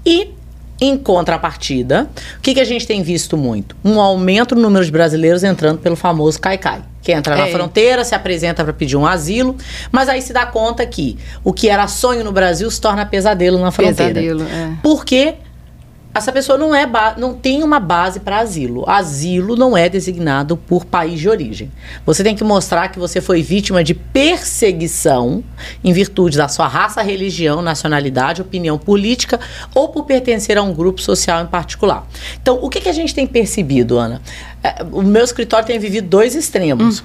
E 0.04 0.30
em 0.84 0.96
contrapartida, 0.96 2.08
o 2.38 2.40
que, 2.40 2.54
que 2.54 2.60
a 2.60 2.64
gente 2.64 2.86
tem 2.86 3.02
visto 3.02 3.36
muito? 3.36 3.76
Um 3.84 4.00
aumento 4.00 4.54
no 4.54 4.62
número 4.62 4.84
de 4.84 4.90
brasileiros 4.90 5.42
entrando 5.42 5.78
pelo 5.78 5.96
famoso 5.96 6.40
caicai. 6.40 6.82
Que 7.02 7.12
entra 7.12 7.36
na 7.36 7.46
É. 7.48 7.52
fronteira, 7.52 8.02
se 8.02 8.14
apresenta 8.14 8.64
para 8.64 8.72
pedir 8.72 8.96
um 8.96 9.06
asilo, 9.06 9.56
mas 9.92 10.08
aí 10.08 10.22
se 10.22 10.32
dá 10.32 10.46
conta 10.46 10.86
que 10.86 11.18
o 11.42 11.52
que 11.52 11.68
era 11.68 11.86
sonho 11.86 12.24
no 12.24 12.32
Brasil 12.32 12.70
se 12.70 12.80
torna 12.80 13.04
pesadelo 13.04 13.58
na 13.58 13.70
fronteira. 13.70 14.14
Pesadelo, 14.14 14.42
é. 14.44 14.70
Porque 14.82 15.34
essa 16.14 16.30
pessoa 16.30 16.56
não, 16.56 16.72
é 16.72 16.88
não 17.16 17.34
tem 17.34 17.64
uma 17.64 17.80
base 17.80 18.20
para 18.20 18.38
asilo. 18.38 18.88
Asilo 18.88 19.56
não 19.56 19.76
é 19.76 19.88
designado 19.88 20.56
por 20.56 20.84
país 20.84 21.18
de 21.18 21.28
origem. 21.28 21.72
Você 22.06 22.22
tem 22.22 22.36
que 22.36 22.44
mostrar 22.44 22.88
que 22.88 23.00
você 23.00 23.20
foi 23.20 23.42
vítima 23.42 23.82
de 23.82 23.94
perseguição 23.94 25.42
em 25.82 25.92
virtude 25.92 26.38
da 26.38 26.46
sua 26.46 26.68
raça, 26.68 27.02
religião, 27.02 27.60
nacionalidade, 27.60 28.40
opinião 28.40 28.78
política 28.78 29.40
ou 29.74 29.88
por 29.88 30.04
pertencer 30.04 30.56
a 30.56 30.62
um 30.62 30.72
grupo 30.72 31.02
social 31.02 31.42
em 31.42 31.48
particular. 31.48 32.06
Então, 32.40 32.60
o 32.62 32.70
que, 32.70 32.80
que 32.80 32.88
a 32.88 32.92
gente 32.92 33.12
tem 33.12 33.26
percebido, 33.26 33.98
Ana? 33.98 34.22
É, 34.62 34.84
o 34.92 35.02
meu 35.02 35.24
escritório 35.24 35.66
tem 35.66 35.80
vivido 35.80 36.08
dois 36.08 36.36
extremos. 36.36 37.02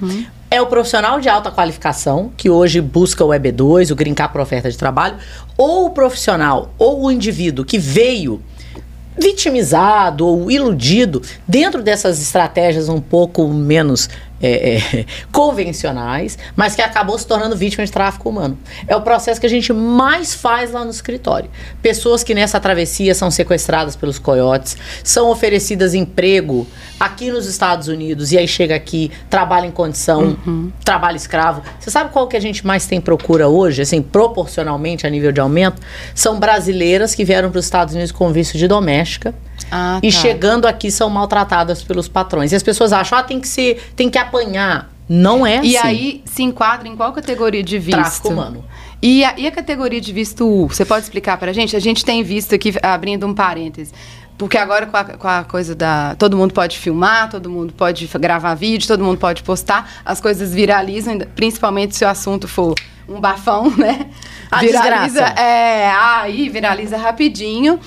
É 0.51 0.61
o 0.61 0.67
profissional 0.67 1.19
de 1.19 1.27
alta 1.27 1.51
qualificação, 1.51 2.31
que 2.37 2.49
hoje 2.49 2.79
busca 2.79 3.25
o 3.25 3.29
EB2, 3.29 3.91
o 3.91 3.95
Green 3.95 4.13
Card 4.13 4.33
por 4.33 4.41
oferta 4.41 4.69
de 4.69 4.77
trabalho, 4.77 5.17
ou 5.57 5.87
o 5.87 5.89
profissional, 5.89 6.73
ou 6.77 7.05
o 7.05 7.11
indivíduo 7.11 7.65
que 7.65 7.77
veio 7.77 8.41
vitimizado 9.21 10.25
ou 10.25 10.49
iludido 10.49 11.21
dentro 11.47 11.83
dessas 11.83 12.21
estratégias 12.21 12.89
um 12.89 13.01
pouco 13.01 13.47
menos 13.47 14.09
é, 14.41 14.77
é, 14.77 15.05
convencionais, 15.31 16.37
mas 16.55 16.75
que 16.75 16.81
acabou 16.81 17.17
se 17.17 17.27
tornando 17.27 17.55
vítima 17.55 17.85
de 17.85 17.91
tráfico 17.91 18.29
humano. 18.29 18.57
É 18.87 18.95
o 18.95 19.01
processo 19.01 19.39
que 19.39 19.45
a 19.45 19.49
gente 19.49 19.71
mais 19.73 20.33
faz 20.33 20.71
lá 20.71 20.83
no 20.83 20.91
escritório. 20.91 21.49
Pessoas 21.81 22.23
que 22.23 22.33
nessa 22.33 22.59
travessia 22.59 23.13
são 23.13 23.29
sequestradas 23.29 23.95
pelos 23.95 24.19
coiotes, 24.19 24.77
são 25.03 25.29
oferecidas 25.29 25.93
emprego 25.93 26.67
aqui 26.99 27.31
nos 27.31 27.45
Estados 27.45 27.87
Unidos 27.87 28.31
e 28.31 28.37
aí 28.37 28.47
chega 28.47 28.75
aqui, 28.75 29.11
trabalha 29.29 29.65
em 29.65 29.71
condição, 29.71 30.37
trabalho 30.83 31.17
escravo. 31.17 31.61
Você 31.79 31.89
sabe 31.89 32.11
qual 32.11 32.27
que 32.27 32.35
a 32.35 32.41
gente 32.41 32.65
mais 32.65 32.85
tem 32.85 32.99
procura 32.99 33.47
hoje, 33.47 33.81
assim, 33.81 34.01
proporcionalmente 34.01 35.05
a 35.05 35.09
nível 35.09 35.31
de 35.31 35.39
aumento? 35.39 35.81
São 36.13 36.39
brasileiras 36.39 37.15
que 37.15 37.23
vieram 37.23 37.49
para 37.49 37.59
os 37.59 37.65
Estados 37.65 37.93
Unidos 37.93 38.11
com 38.11 38.31
visto 38.31 38.57
de 38.57 38.67
doméstica 38.67 39.33
Ah, 39.71 39.99
e 40.01 40.11
tá. 40.11 40.19
chegando 40.19 40.65
aqui 40.67 40.91
são 40.91 41.09
maltratadas 41.09 41.83
pelos 41.83 42.07
patrões. 42.07 42.51
E 42.51 42.55
as 42.55 42.63
pessoas 42.63 42.93
acham, 42.93 43.17
ah, 43.17 43.23
tem 43.23 43.39
que 43.39 43.47
ser, 43.47 43.91
tem 43.95 44.09
que 44.09 44.17
apanhar. 44.17 44.89
Não 45.07 45.45
é 45.45 45.59
E 45.63 45.75
assim. 45.75 45.87
aí 45.87 46.21
se 46.25 46.43
enquadra 46.43 46.87
em 46.87 46.95
qual 46.95 47.11
categoria 47.13 47.63
de 47.63 47.79
visto? 47.79 47.97
Tráfico 47.99 48.29
humano. 48.29 48.63
E 49.01 49.23
a, 49.23 49.33
e 49.37 49.47
a 49.47 49.51
categoria 49.51 49.99
de 49.99 50.13
visto 50.13 50.45
U? 50.47 50.67
Você 50.67 50.85
pode 50.85 51.03
explicar 51.03 51.37
pra 51.37 51.51
gente? 51.51 51.75
A 51.75 51.79
gente 51.79 52.05
tem 52.05 52.21
visto 52.21 52.53
aqui, 52.53 52.73
abrindo 52.83 53.25
um 53.25 53.33
parêntese. 53.33 53.91
Porque 54.37 54.57
agora 54.57 54.85
com 54.85 54.95
a, 54.95 55.03
com 55.03 55.27
a 55.27 55.43
coisa 55.43 55.75
da. 55.75 56.15
Todo 56.17 56.37
mundo 56.37 56.53
pode 56.53 56.77
filmar, 56.77 57.29
todo 57.29 57.49
mundo 57.49 57.73
pode 57.73 58.07
gravar 58.19 58.53
vídeo, 58.55 58.87
todo 58.87 59.03
mundo 59.03 59.17
pode 59.17 59.43
postar, 59.43 59.89
as 60.05 60.21
coisas 60.21 60.53
viralizam, 60.53 61.17
principalmente 61.35 61.95
se 61.95 62.05
o 62.05 62.07
assunto 62.07 62.47
for 62.47 62.73
um 63.07 63.19
bafão, 63.19 63.69
né? 63.75 64.07
A 64.49 64.59
viraliza. 64.59 65.05
desgraça. 65.21 65.41
É, 65.41 65.91
aí 65.91 66.47
viraliza 66.47 66.95
rapidinho. 66.97 67.79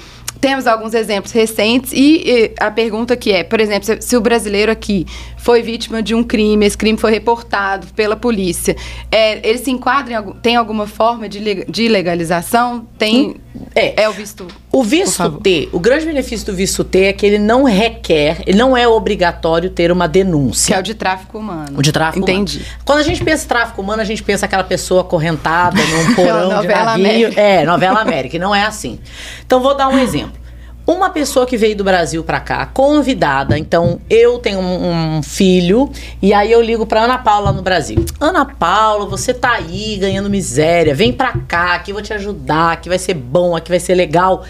Temos 0.43 0.67
alguns 0.67 0.93
exemplos 0.93 1.31
recentes 1.31 1.93
e, 1.93 2.21
e 2.27 2.53
a 2.59 2.69
pergunta 2.69 3.17
que 3.17 3.31
é, 3.31 3.45
por 3.45 3.61
exemplo, 3.61 3.85
se, 3.85 4.03
se 4.03 4.17
o 4.17 4.21
brasileiro 4.21 4.73
aqui 4.73 5.07
foi 5.39 5.63
vítima 5.63 6.03
de 6.03 6.17
um 6.17 6.25
crime, 6.25 6.67
esse 6.67 6.77
crime 6.77 6.99
foi 6.99 7.13
reportado 7.13 7.87
pela 7.95 8.17
polícia, 8.17 8.75
é, 9.09 9.49
ele 9.49 9.59
se 9.59 9.71
enquadra 9.71 10.13
em 10.13 10.17
algum, 10.17 10.33
tem 10.33 10.57
alguma 10.57 10.89
forma 10.89 11.29
de, 11.29 11.65
de 11.65 11.87
legalização? 11.87 12.89
Tem 12.99 13.37
É. 13.75 14.03
é 14.03 14.09
o 14.09 14.13
visto 14.13 14.47
O 14.71 14.83
visto. 14.83 15.31
T, 15.41 15.69
o 15.73 15.79
grande 15.79 16.07
benefício 16.07 16.47
do 16.47 16.55
visto 16.55 16.83
T 16.85 17.05
é 17.05 17.13
que 17.13 17.25
ele 17.27 17.39
não 17.39 17.65
requer, 17.65 18.43
ele 18.47 18.57
não 18.57 18.77
é 18.77 18.87
obrigatório 18.89 19.71
ter 19.71 19.93
uma 19.93 20.09
que 20.09 20.19
é 20.21 20.25
denúncia. 20.25 20.79
o 20.79 20.83
de 20.83 20.95
tráfico 20.95 21.39
humano. 21.39 21.79
O 21.79 21.83
de 21.83 21.93
tráfico 21.93 22.25
Entendi. 22.25 22.59
humano. 22.59 22.73
Quando 22.85 22.99
a 23.01 23.03
gente 23.03 23.23
pensa 23.23 23.45
em 23.45 23.49
tráfico 23.49 23.81
humano, 23.83 24.01
a 24.03 24.05
gente 24.05 24.23
pensa 24.23 24.47
aquela 24.47 24.65
pessoa 24.65 25.03
acorrentada 25.03 25.77
num 25.83 26.15
porão 26.17 26.49
de 26.49 26.55
Novela 26.55 26.85
navio. 26.85 27.07
América. 27.07 27.41
É, 27.41 27.65
novela 27.65 28.01
América, 28.01 28.37
e 28.37 28.39
não 28.39 28.55
é 28.55 28.63
assim. 28.65 28.99
Então 29.45 29.61
vou 29.61 29.77
dar 29.77 29.89
um 29.89 29.99
exemplo. 29.99 30.42
Uma 30.85 31.11
pessoa 31.11 31.47
que 31.47 31.57
veio 31.57 31.77
do 31.77 31.85
Brasil 31.85 32.25
pra 32.25 32.41
cá, 32.41 32.67
convidada, 32.67 33.57
então 33.57 34.01
eu 34.11 34.39
tenho 34.41 34.59
um, 34.59 35.19
um 35.19 35.23
filho 35.23 35.89
e 36.21 36.35
aí 36.35 36.51
eu 36.51 36.61
ligo 36.61 36.85
pra 36.85 37.05
Ana 37.05 37.19
Paula 37.19 37.53
no 37.53 37.63
Brasil. 37.63 38.05
Ana 38.19 38.45
Paula, 38.45 39.07
você 39.07 39.33
tá 39.33 39.53
aí 39.53 39.97
ganhando 40.01 40.29
miséria, 40.29 40.93
vem 40.93 41.13
pra 41.13 41.35
cá, 41.47 41.75
aqui 41.75 41.93
eu 41.93 41.95
vou 41.95 42.03
te 42.03 42.13
ajudar, 42.13 42.73
aqui 42.73 42.89
vai 42.89 42.99
ser 42.99 43.15
bom, 43.15 43.55
aqui 43.55 43.71
vai 43.71 43.79
ser 43.79 43.95
legal. 43.95 44.45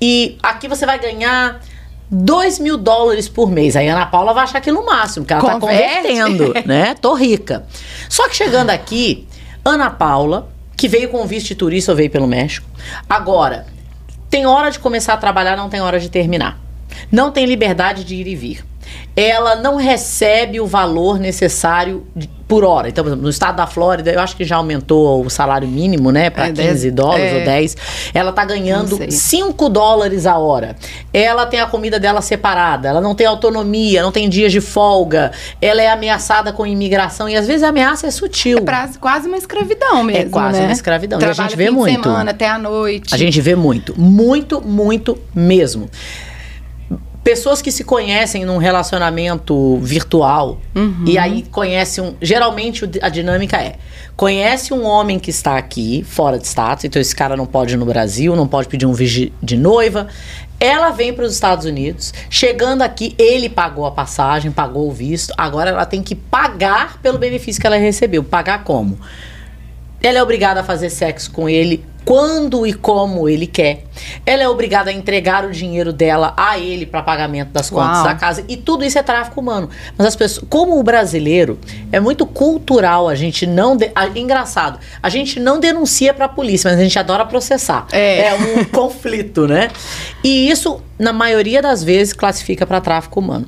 E 0.00 0.36
aqui 0.42 0.66
você 0.66 0.84
vai 0.84 0.98
ganhar 0.98 1.60
2 2.10 2.58
mil 2.58 2.76
dólares 2.76 3.28
por 3.28 3.48
mês. 3.48 3.76
Aí 3.76 3.88
a 3.88 3.94
Ana 3.94 4.06
Paula 4.06 4.32
vai 4.34 4.44
achar 4.44 4.58
aquilo 4.58 4.80
no 4.80 4.86
máximo, 4.86 5.24
porque 5.24 5.34
ela 5.34 5.42
tá 5.42 5.60
Converte. 5.60 6.08
convertendo, 6.08 6.54
né? 6.66 6.96
Tô 7.00 7.14
rica. 7.14 7.64
Só 8.08 8.28
que 8.28 8.34
chegando 8.34 8.70
aqui, 8.70 9.28
Ana 9.64 9.90
Paula, 9.90 10.48
que 10.76 10.88
veio 10.88 11.08
com 11.08 11.24
visto 11.24 11.48
de 11.48 11.54
turista 11.54 11.92
ou 11.92 11.96
veio 11.96 12.10
pelo 12.10 12.26
México, 12.26 12.66
agora 13.08 13.66
tem 14.38 14.46
hora 14.46 14.70
de 14.70 14.78
começar 14.78 15.14
a 15.14 15.16
trabalhar, 15.16 15.56
não 15.56 15.68
tem 15.68 15.80
hora 15.80 15.98
de 15.98 16.08
terminar. 16.08 16.60
Não 17.10 17.32
tem 17.32 17.44
liberdade 17.44 18.04
de 18.04 18.14
ir 18.14 18.28
e 18.28 18.36
vir. 18.36 18.64
ela 19.16 19.56
não 19.56 19.74
recebe 19.74 20.60
o 20.60 20.66
valor 20.66 21.18
necessário 21.18 22.06
de, 22.14 22.30
por 22.48 22.64
hora. 22.64 22.88
Então, 22.88 23.04
por 23.04 23.10
exemplo, 23.10 23.24
no 23.24 23.30
estado 23.30 23.56
da 23.56 23.66
Flórida, 23.66 24.10
eu 24.10 24.20
acho 24.20 24.34
que 24.34 24.42
já 24.42 24.56
aumentou 24.56 25.24
o 25.24 25.28
salário 25.28 25.68
mínimo, 25.68 26.10
né, 26.10 26.30
para 26.30 26.48
é, 26.48 26.52
15 26.52 26.90
dólares 26.90 27.32
é, 27.32 27.38
ou 27.38 27.44
10. 27.44 27.76
Ela 28.14 28.32
tá 28.32 28.44
ganhando 28.44 28.98
5 29.10 29.68
dólares 29.68 30.24
a 30.24 30.38
hora. 30.38 30.74
Ela 31.12 31.44
tem 31.44 31.60
a 31.60 31.66
comida 31.66 32.00
dela 32.00 32.22
separada, 32.22 32.88
ela 32.88 33.02
não 33.02 33.14
tem 33.14 33.26
autonomia, 33.26 34.02
não 34.02 34.10
tem 34.10 34.28
dias 34.28 34.50
de 34.50 34.62
folga, 34.62 35.30
ela 35.60 35.82
é 35.82 35.90
ameaçada 35.90 36.50
com 36.52 36.66
imigração 36.66 37.28
e 37.28 37.36
às 37.36 37.46
vezes 37.46 37.62
a 37.62 37.68
ameaça 37.68 38.06
é 38.06 38.10
sutil. 38.10 38.58
É 38.58 38.62
pra, 38.62 38.88
quase 38.98 39.28
uma 39.28 39.36
escravidão 39.36 40.02
mesmo, 40.02 40.22
É 40.22 40.24
quase 40.30 40.58
né? 40.58 40.66
uma 40.66 40.72
escravidão. 40.72 41.18
Trabalha 41.18 41.36
e 41.36 41.40
a 41.40 41.48
gente 41.48 41.56
vê 41.56 41.70
muito. 41.70 42.02
semana 42.02 42.30
até 42.30 42.48
a 42.48 42.58
noite. 42.58 43.14
A 43.14 43.18
gente 43.18 43.40
vê 43.42 43.54
muito, 43.54 43.94
muito, 44.00 44.62
muito 44.62 45.18
mesmo 45.34 45.90
pessoas 47.22 47.60
que 47.60 47.70
se 47.70 47.84
conhecem 47.84 48.44
num 48.44 48.58
relacionamento 48.58 49.78
virtual 49.78 50.60
uhum. 50.74 51.04
e 51.06 51.18
aí 51.18 51.42
conhecem 51.50 52.02
um, 52.04 52.14
geralmente 52.22 52.88
a 53.02 53.08
dinâmica 53.08 53.56
é 53.56 53.76
conhece 54.16 54.72
um 54.72 54.84
homem 54.84 55.18
que 55.18 55.30
está 55.30 55.58
aqui 55.58 56.04
fora 56.08 56.38
de 56.38 56.46
status 56.46 56.84
então 56.84 57.00
esse 57.00 57.14
cara 57.14 57.36
não 57.36 57.46
pode 57.46 57.74
ir 57.74 57.76
no 57.76 57.84
Brasil 57.84 58.34
não 58.34 58.46
pode 58.46 58.68
pedir 58.68 58.86
um 58.86 58.92
vigi 58.92 59.32
de 59.42 59.56
noiva. 59.56 60.08
Ela 60.60 60.90
vem 60.90 61.12
para 61.12 61.24
os 61.24 61.34
Estados 61.34 61.64
Unidos 61.64 62.12
chegando 62.28 62.82
aqui 62.82 63.14
ele 63.18 63.48
pagou 63.48 63.86
a 63.86 63.90
passagem 63.90 64.50
pagou 64.50 64.88
o 64.88 64.92
visto 64.92 65.32
agora 65.36 65.70
ela 65.70 65.86
tem 65.86 66.02
que 66.02 66.14
pagar 66.14 66.98
pelo 67.00 67.18
benefício 67.18 67.60
que 67.60 67.66
ela 67.66 67.76
recebeu. 67.76 68.24
Pagar 68.24 68.64
como 68.64 68.98
ela 70.02 70.18
é 70.18 70.22
obrigada 70.22 70.60
a 70.60 70.64
fazer 70.64 70.90
sexo 70.90 71.30
com 71.30 71.48
ele 71.48 71.84
quando 72.08 72.66
e 72.66 72.72
como 72.72 73.28
ele 73.28 73.46
quer. 73.46 73.84
Ela 74.24 74.42
é 74.42 74.48
obrigada 74.48 74.88
a 74.88 74.92
entregar 74.92 75.44
o 75.44 75.50
dinheiro 75.50 75.92
dela 75.92 76.32
a 76.38 76.58
ele 76.58 76.86
para 76.86 77.02
pagamento 77.02 77.50
das 77.50 77.68
contas 77.68 77.98
Uau. 77.98 78.04
da 78.04 78.14
casa. 78.14 78.42
E 78.48 78.56
tudo 78.56 78.82
isso 78.82 78.98
é 78.98 79.02
tráfico 79.02 79.38
humano. 79.38 79.68
Mas 79.94 80.06
as 80.06 80.16
pessoas, 80.16 80.46
como 80.48 80.78
o 80.78 80.82
brasileiro, 80.82 81.58
é 81.92 82.00
muito 82.00 82.24
cultural 82.24 83.10
a 83.10 83.14
gente 83.14 83.46
não. 83.46 83.76
De, 83.76 83.90
a, 83.94 84.06
engraçado, 84.08 84.78
a 85.02 85.08
gente 85.10 85.38
não 85.38 85.60
denuncia 85.60 86.14
para 86.14 86.24
a 86.24 86.28
polícia, 86.30 86.70
mas 86.70 86.80
a 86.80 86.82
gente 86.82 86.98
adora 86.98 87.26
processar. 87.26 87.86
É, 87.92 88.28
é 88.28 88.34
um 88.34 88.64
conflito, 88.72 89.46
né? 89.46 89.70
E 90.24 90.48
isso, 90.48 90.80
na 90.98 91.12
maioria 91.12 91.60
das 91.60 91.84
vezes, 91.84 92.14
classifica 92.14 92.66
para 92.66 92.80
tráfico 92.80 93.20
humano. 93.20 93.46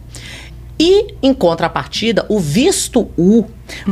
E, 0.82 1.14
em 1.22 1.34
contrapartida, 1.34 2.25
o 2.26 2.40
visto 2.40 3.10
U. 3.14 3.44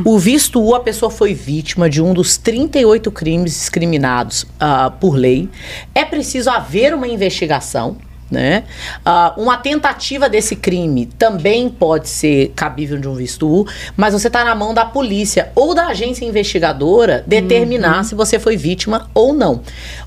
O 0.03 0.19
visto 0.19 0.59
U, 0.59 0.75
a 0.75 0.81
pessoa 0.81 1.11
foi 1.11 1.35
vítima 1.35 1.91
de 1.91 2.01
um 2.01 2.15
dos 2.15 2.39
38 2.39 3.13
crimes 3.13 3.53
discriminados 3.53 4.45
uh, 4.45 4.91
por 4.99 5.15
lei. 5.15 5.51
É 5.95 6.03
preciso 6.03 6.49
haver 6.49 6.95
uma 6.95 7.07
investigação 7.07 7.99
né? 8.31 8.65
Uh, 9.07 9.43
uma 9.43 9.57
tentativa 9.57 10.29
desse 10.29 10.55
crime 10.55 11.07
também 11.07 11.69
pode 11.69 12.09
ser 12.09 12.53
cabível 12.55 12.99
de 12.99 13.09
um 13.09 13.15
visto 13.15 13.49
U, 13.49 13.67
mas 13.97 14.13
você 14.13 14.27
está 14.27 14.45
na 14.45 14.55
mão 14.55 14.75
da 14.75 14.85
polícia 14.85 15.51
ou 15.55 15.75
da 15.75 15.87
agência 15.89 16.25
investigadora 16.25 17.25
determinar 17.27 17.99
uhum. 17.99 18.05
se 18.05 18.15
você 18.15 18.39
foi 18.39 18.57
vítima 18.57 19.09
ou 19.15 19.33
não. 19.33 19.63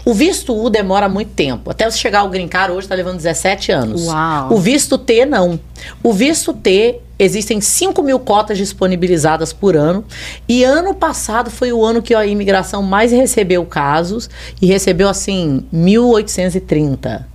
O 0.06 0.14
visto 0.14 0.56
U 0.56 0.70
demora 0.70 1.10
muito 1.10 1.32
tempo. 1.32 1.72
Até 1.72 1.90
você 1.90 1.98
chegar 1.98 2.20
ao 2.20 2.30
green 2.30 2.48
card 2.48 2.74
hoje 2.74 2.86
está 2.86 2.96
levando 2.96 3.18
17 3.18 3.72
anos. 3.72 4.06
Uau. 4.06 4.54
O 4.54 4.58
visto 4.58 4.98
T 4.98 5.26
não. 5.26 5.60
O 6.04 6.14
visto 6.14 6.54
T 6.54 7.00
existem 7.18 7.62
5 7.62 8.02
mil 8.02 8.20
cotas 8.20 8.58
disponibilizadas 8.58 9.54
por 9.54 9.76
ano. 9.76 10.04
E 10.50 10.64
ano 10.64 10.94
passado 10.94 11.52
foi 11.52 11.72
o 11.72 11.86
ano 11.86 12.02
que 12.02 12.16
a 12.16 12.26
imigração 12.26 12.82
mais 12.82 13.12
recebeu 13.12 13.64
casos 13.66 14.30
e 14.60 14.66
recebeu 14.66 15.08
assim 15.08 15.64
1.830. 15.74 17.31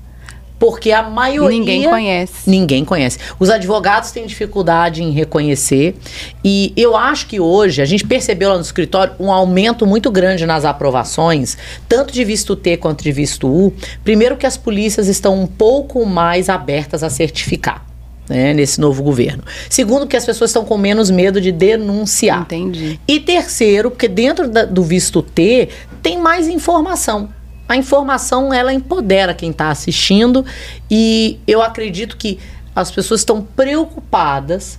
Porque 0.59 0.91
a 0.91 1.03
maioria. 1.03 1.59
Ninguém 1.59 1.89
conhece. 1.89 2.51
Ninguém 2.51 2.85
conhece. 2.85 3.19
Os 3.39 3.51
advogados 3.51 4.11
têm 4.11 4.27
dificuldade 4.27 5.03
em 5.03 5.11
reconhecer. 5.11 5.95
E 6.43 6.73
eu 6.77 6.97
acho 6.97 7.27
que 7.27 7.39
hoje 7.39 7.83
a 7.83 7.85
gente 7.85 8.07
percebeu 8.07 8.49
lá 8.49 8.55
no 8.55 8.63
escritório 8.63 9.15
um 9.21 9.31
aumento 9.31 9.87
muito 9.87 10.11
grande 10.11 10.47
nas 10.47 10.65
aprovações, 10.65 11.59
tanto 11.89 12.13
de 12.13 12.25
visto 12.25 12.57
T 12.57 12.77
quanto 12.77 13.05
de 13.05 13.13
visto 13.13 13.47
U. 13.47 13.73
Primeiro, 14.03 14.37
que 14.37 14.47
as 14.47 14.57
polícias 14.57 15.09
estão 15.09 15.39
um 15.39 15.47
pouco 15.47 16.07
mais 16.07 16.49
abertas 16.49 17.03
a 17.03 17.11
certificar. 17.11 17.85
Né, 18.29 18.53
nesse 18.53 18.81
novo 18.81 19.05
governo. 19.05 19.45
Segundo, 19.71 20.05
que 20.05 20.17
as 20.17 20.27
pessoas 20.27 20.51
estão 20.51 20.65
com 20.65 20.77
menos 20.77 21.13
medo 21.13 21.41
de 21.41 21.53
denunciar. 21.53 22.41
Entendi. 22.41 22.99
E 23.07 23.21
terceiro, 23.21 23.89
porque 23.89 24.09
dentro 24.09 24.49
da, 24.49 24.65
do 24.65 24.83
visto 24.83 25.23
T 25.23 25.69
tem 26.03 26.19
mais 26.19 26.49
informação 26.49 27.29
a 27.69 27.77
informação 27.77 28.53
ela 28.53 28.73
empodera 28.73 29.35
quem 29.35 29.51
está 29.51 29.71
assistindo 29.71 30.45
e 30.91 31.39
eu 31.47 31.63
acredito 31.63 32.17
que 32.17 32.39
as 32.75 32.91
pessoas 32.91 33.21
estão 33.21 33.43
preocupadas 33.43 34.79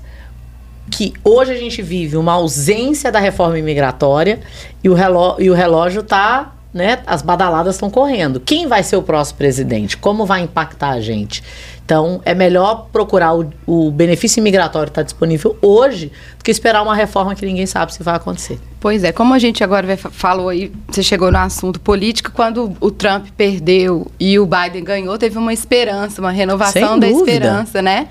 que 0.89 1.13
hoje 1.23 1.51
a 1.51 1.55
gente 1.55 1.81
vive 1.81 2.15
uma 2.15 2.33
ausência 2.33 3.11
da 3.11 3.19
reforma 3.19 3.59
imigratória 3.59 4.39
e 4.83 4.89
o 4.89 4.93
relógio, 4.93 5.43
e 5.43 5.49
o 5.49 5.53
relógio 5.53 6.01
tá, 6.01 6.53
né, 6.77 6.99
as 7.05 7.21
badaladas 7.21 7.75
estão 7.75 7.89
correndo. 7.89 8.39
Quem 8.39 8.67
vai 8.67 8.83
ser 8.83 8.95
o 8.95 9.03
próximo 9.03 9.37
presidente? 9.37 9.97
Como 9.97 10.25
vai 10.25 10.41
impactar 10.41 10.91
a 10.91 11.01
gente? 11.01 11.43
Então, 11.83 12.21
é 12.25 12.35
melhor 12.35 12.89
procurar 12.91 13.33
o, 13.33 13.49
o 13.65 13.89
benefício 13.89 14.39
imigratório 14.39 14.87
que 14.87 14.91
está 14.91 15.01
disponível 15.01 15.57
hoje 15.61 16.11
do 16.37 16.43
que 16.43 16.51
esperar 16.51 16.83
uma 16.83 16.93
reforma 16.93 17.33
que 17.33 17.45
ninguém 17.45 17.65
sabe 17.65 17.93
se 17.93 18.03
vai 18.03 18.15
acontecer. 18.15 18.59
Pois 18.79 19.03
é, 19.03 19.11
como 19.11 19.33
a 19.33 19.39
gente 19.39 19.63
agora 19.63 19.97
falou 19.97 20.49
aí, 20.49 20.71
você 20.89 21.01
chegou 21.01 21.31
no 21.31 21.37
assunto 21.37 21.79
político, 21.79 22.31
quando 22.31 22.75
o 22.79 22.91
Trump 22.91 23.27
perdeu 23.35 24.05
e 24.19 24.37
o 24.37 24.45
Biden 24.45 24.83
ganhou, 24.83 25.17
teve 25.17 25.37
uma 25.37 25.53
esperança, 25.53 26.21
uma 26.21 26.31
renovação 26.31 26.99
da 26.99 27.07
esperança, 27.07 27.81
né? 27.81 28.09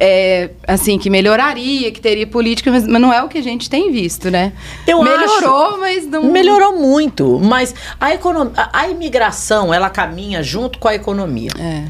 É, 0.00 0.50
assim, 0.66 0.98
que 0.98 1.10
melhoraria, 1.10 1.90
que 1.90 2.00
teria 2.00 2.26
política, 2.26 2.70
mas, 2.70 2.86
mas, 2.86 3.00
não 3.00 3.12
é 3.12 3.22
o 3.22 3.28
que 3.28 3.38
a 3.38 3.42
gente 3.42 3.68
tem 3.68 3.90
visto, 3.90 4.30
né? 4.30 4.52
Eu 4.86 5.02
Melhorou, 5.02 5.66
acho, 5.66 5.78
mas 5.78 6.06
não. 6.06 6.30
Melhorou 6.30 6.76
muito, 6.76 7.40
mas 7.40 7.74
a, 8.00 8.14
economia, 8.14 8.52
a, 8.56 8.80
a 8.80 8.88
imigração, 8.88 9.74
ela 9.74 9.90
caminha 9.90 10.42
junto 10.42 10.78
com 10.78 10.86
a 10.86 10.94
economia. 10.94 11.50
É. 11.58 11.84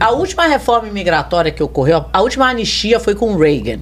A 0.00 0.10
última 0.10 0.46
reforma 0.46 0.88
imigratória 0.88 1.50
que 1.50 1.62
ocorreu, 1.62 2.06
a 2.12 2.20
última 2.22 2.48
anistia 2.48 2.98
foi 2.98 3.14
com 3.14 3.36
Reagan. 3.36 3.80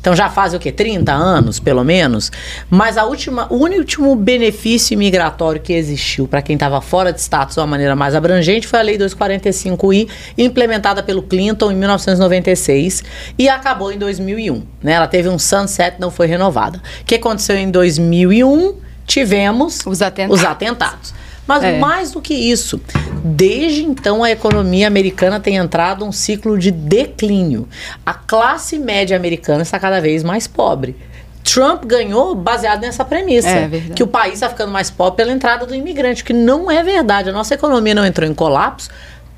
Então 0.00 0.16
já 0.16 0.30
faz 0.30 0.54
o 0.54 0.58
quê? 0.58 0.72
30 0.72 1.12
anos, 1.12 1.60
pelo 1.60 1.84
menos. 1.84 2.32
Mas 2.70 2.96
a 2.96 3.04
última, 3.04 3.46
o 3.52 3.56
último 3.56 4.16
benefício 4.16 4.94
imigratório 4.94 5.60
que 5.60 5.72
existiu 5.72 6.26
para 6.26 6.40
quem 6.40 6.54
estava 6.54 6.80
fora 6.80 7.12
de 7.12 7.20
status 7.20 7.54
de 7.54 7.60
uma 7.60 7.66
maneira 7.66 7.94
mais 7.94 8.14
abrangente 8.14 8.66
foi 8.66 8.78
a 8.78 8.82
Lei 8.82 8.96
245i, 8.96 10.08
implementada 10.38 11.02
pelo 11.02 11.22
Clinton 11.22 11.70
em 11.70 11.76
1996 11.76 13.04
e 13.38 13.48
acabou 13.48 13.92
em 13.92 13.98
2001. 13.98 14.62
Né? 14.82 14.92
Ela 14.92 15.06
teve 15.06 15.28
um 15.28 15.38
sunset, 15.38 15.96
não 16.00 16.10
foi 16.10 16.26
renovada. 16.26 16.80
O 17.02 17.04
que 17.04 17.16
aconteceu 17.16 17.56
em 17.56 17.70
2001? 17.70 18.74
Tivemos 19.06 19.80
os 19.86 20.00
atentados. 20.00 20.40
Os 20.40 20.46
atentados. 20.46 21.14
Mas 21.50 21.64
é. 21.64 21.78
mais 21.80 22.12
do 22.12 22.22
que 22.22 22.32
isso, 22.32 22.80
desde 23.24 23.82
então 23.82 24.22
a 24.22 24.30
economia 24.30 24.86
americana 24.86 25.40
tem 25.40 25.56
entrado 25.56 26.04
um 26.04 26.12
ciclo 26.12 26.56
de 26.56 26.70
declínio. 26.70 27.68
A 28.06 28.14
classe 28.14 28.78
média 28.78 29.16
americana 29.16 29.62
está 29.62 29.76
cada 29.76 30.00
vez 30.00 30.22
mais 30.22 30.46
pobre. 30.46 30.94
Trump 31.42 31.84
ganhou 31.86 32.36
baseado 32.36 32.82
nessa 32.82 33.04
premissa. 33.04 33.48
É, 33.48 33.68
que 33.96 34.02
o 34.02 34.06
país 34.06 34.34
está 34.34 34.48
ficando 34.48 34.70
mais 34.70 34.90
pobre 34.90 35.16
pela 35.16 35.32
entrada 35.32 35.66
do 35.66 35.74
imigrante, 35.74 36.22
que 36.22 36.32
não 36.32 36.70
é 36.70 36.84
verdade. 36.84 37.30
A 37.30 37.32
nossa 37.32 37.54
economia 37.54 37.96
não 37.96 38.06
entrou 38.06 38.28
em 38.28 38.34
colapso 38.34 38.88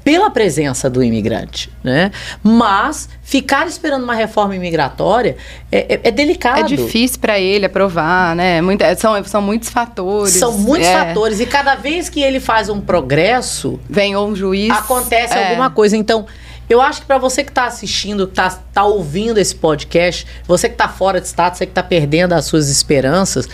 pela 0.05 0.31
presença 0.31 0.91
do 0.91 1.03
imigrante, 1.03 1.71
né? 1.83 2.11
Mas 2.43 3.09
ficar 3.23 3.67
esperando 3.67 4.03
uma 4.03 4.15
reforma 4.15 4.55
imigratória 4.57 5.37
é, 5.71 5.95
é, 5.95 6.01
é 6.05 6.11
delicado. 6.11 6.61
É 6.61 6.63
difícil 6.65 7.21
para 7.21 7.39
ele 7.39 7.67
aprovar, 7.67 8.35
né? 8.35 8.61
Muita, 8.61 8.95
são, 8.97 9.23
são 9.25 9.41
muitos 9.41 9.69
fatores. 9.69 10.35
São 10.35 10.59
muitos 10.59 10.89
é. 10.89 10.93
fatores 10.93 11.41
e 11.41 11.47
cada 11.47 11.75
vez 11.75 12.09
que 12.09 12.21
ele 12.21 12.41
faz 12.41 12.69
um 12.69 12.81
progresso, 12.81 13.79
vem 13.89 14.17
um 14.17 14.35
juiz, 14.35 14.71
acontece 14.71 15.35
é. 15.35 15.49
alguma 15.49 15.71
coisa. 15.71 15.97
Então 15.97 16.27
eu 16.69 16.81
acho 16.81 17.03
que 17.03 17.07
para 17.07 17.19
você 17.19 17.45
que 17.45 17.51
está 17.51 17.67
assistindo, 17.67 18.27
que 18.27 18.33
está 18.33 18.51
tá 18.73 18.85
ouvindo 18.85 19.39
esse 19.39 19.55
podcast, 19.55 20.27
você 20.47 20.69
que 20.69 20.75
está 20.75 20.89
fora 20.89 21.21
de 21.21 21.27
status, 21.27 21.59
você 21.59 21.67
que 21.67 21.73
está 21.73 21.83
perdendo 21.83 22.33
as 22.33 22.47
suas 22.47 22.69
esperanças, 22.69 23.49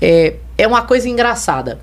é, 0.00 0.34
é 0.58 0.66
uma 0.66 0.82
coisa 0.82 1.08
engraçada. 1.08 1.78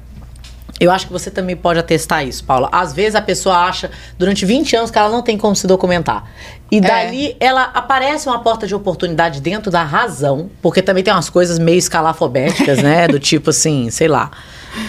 Eu 0.82 0.90
acho 0.90 1.06
que 1.06 1.14
você 1.14 1.30
também 1.30 1.56
pode 1.56 1.78
atestar 1.78 2.26
isso, 2.26 2.44
Paula. 2.44 2.68
Às 2.72 2.92
vezes 2.92 3.14
a 3.14 3.22
pessoa 3.22 3.56
acha, 3.56 3.92
durante 4.18 4.44
20 4.48 4.76
anos, 4.76 4.90
que 4.90 4.98
ela 4.98 5.10
não 5.10 5.22
tem 5.22 5.38
como 5.38 5.56
se 5.56 5.68
documentar. 5.68 6.26
E 6.72 6.78
é. 6.80 6.82
dali 6.82 7.28
é. 7.28 7.36
ela 7.40 7.66
aparece 7.66 8.28
uma 8.28 8.40
porta 8.40 8.66
de 8.66 8.74
oportunidade 8.74 9.42
dentro 9.42 9.70
da 9.70 9.84
razão, 9.84 10.50
porque 10.60 10.82
também 10.82 11.04
tem 11.04 11.14
umas 11.14 11.30
coisas 11.30 11.60
meio 11.60 11.78
escalafobéticas, 11.78 12.82
né? 12.82 13.08
Do 13.08 13.20
tipo 13.20 13.52
assim, 13.52 13.92
sei 13.92 14.08
lá, 14.08 14.32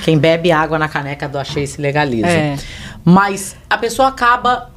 quem 0.03 0.17
bebe 0.17 0.51
água 0.51 0.79
na 0.79 0.89
caneca 0.89 1.29
do 1.29 1.39
achei 1.39 1.67
se 1.67 1.79
legaliza. 1.79 2.27
É. 2.27 2.57
Mas 3.05 3.55
a 3.69 3.77
pessoa 3.77 4.09
acaba 4.09 4.71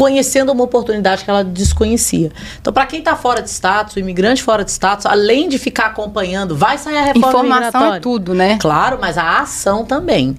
conhecendo 0.00 0.50
uma 0.50 0.64
oportunidade 0.64 1.24
que 1.24 1.28
ela 1.28 1.44
desconhecia. 1.44 2.32
Então, 2.58 2.72
para 2.72 2.86
quem 2.86 3.00
está 3.00 3.14
fora 3.14 3.42
de 3.42 3.50
status, 3.50 3.96
o 3.96 3.98
imigrante 3.98 4.42
fora 4.42 4.64
de 4.64 4.70
status, 4.70 5.04
além 5.04 5.46
de 5.46 5.58
ficar 5.58 5.88
acompanhando, 5.88 6.56
vai 6.56 6.78
sair 6.78 6.96
a 6.96 7.04
reforma 7.04 7.44
Informação 7.44 7.94
é 7.94 8.00
tudo, 8.00 8.34
né? 8.34 8.56
Claro, 8.58 8.96
mas 8.98 9.18
a 9.18 9.40
ação 9.40 9.84
também. 9.84 10.38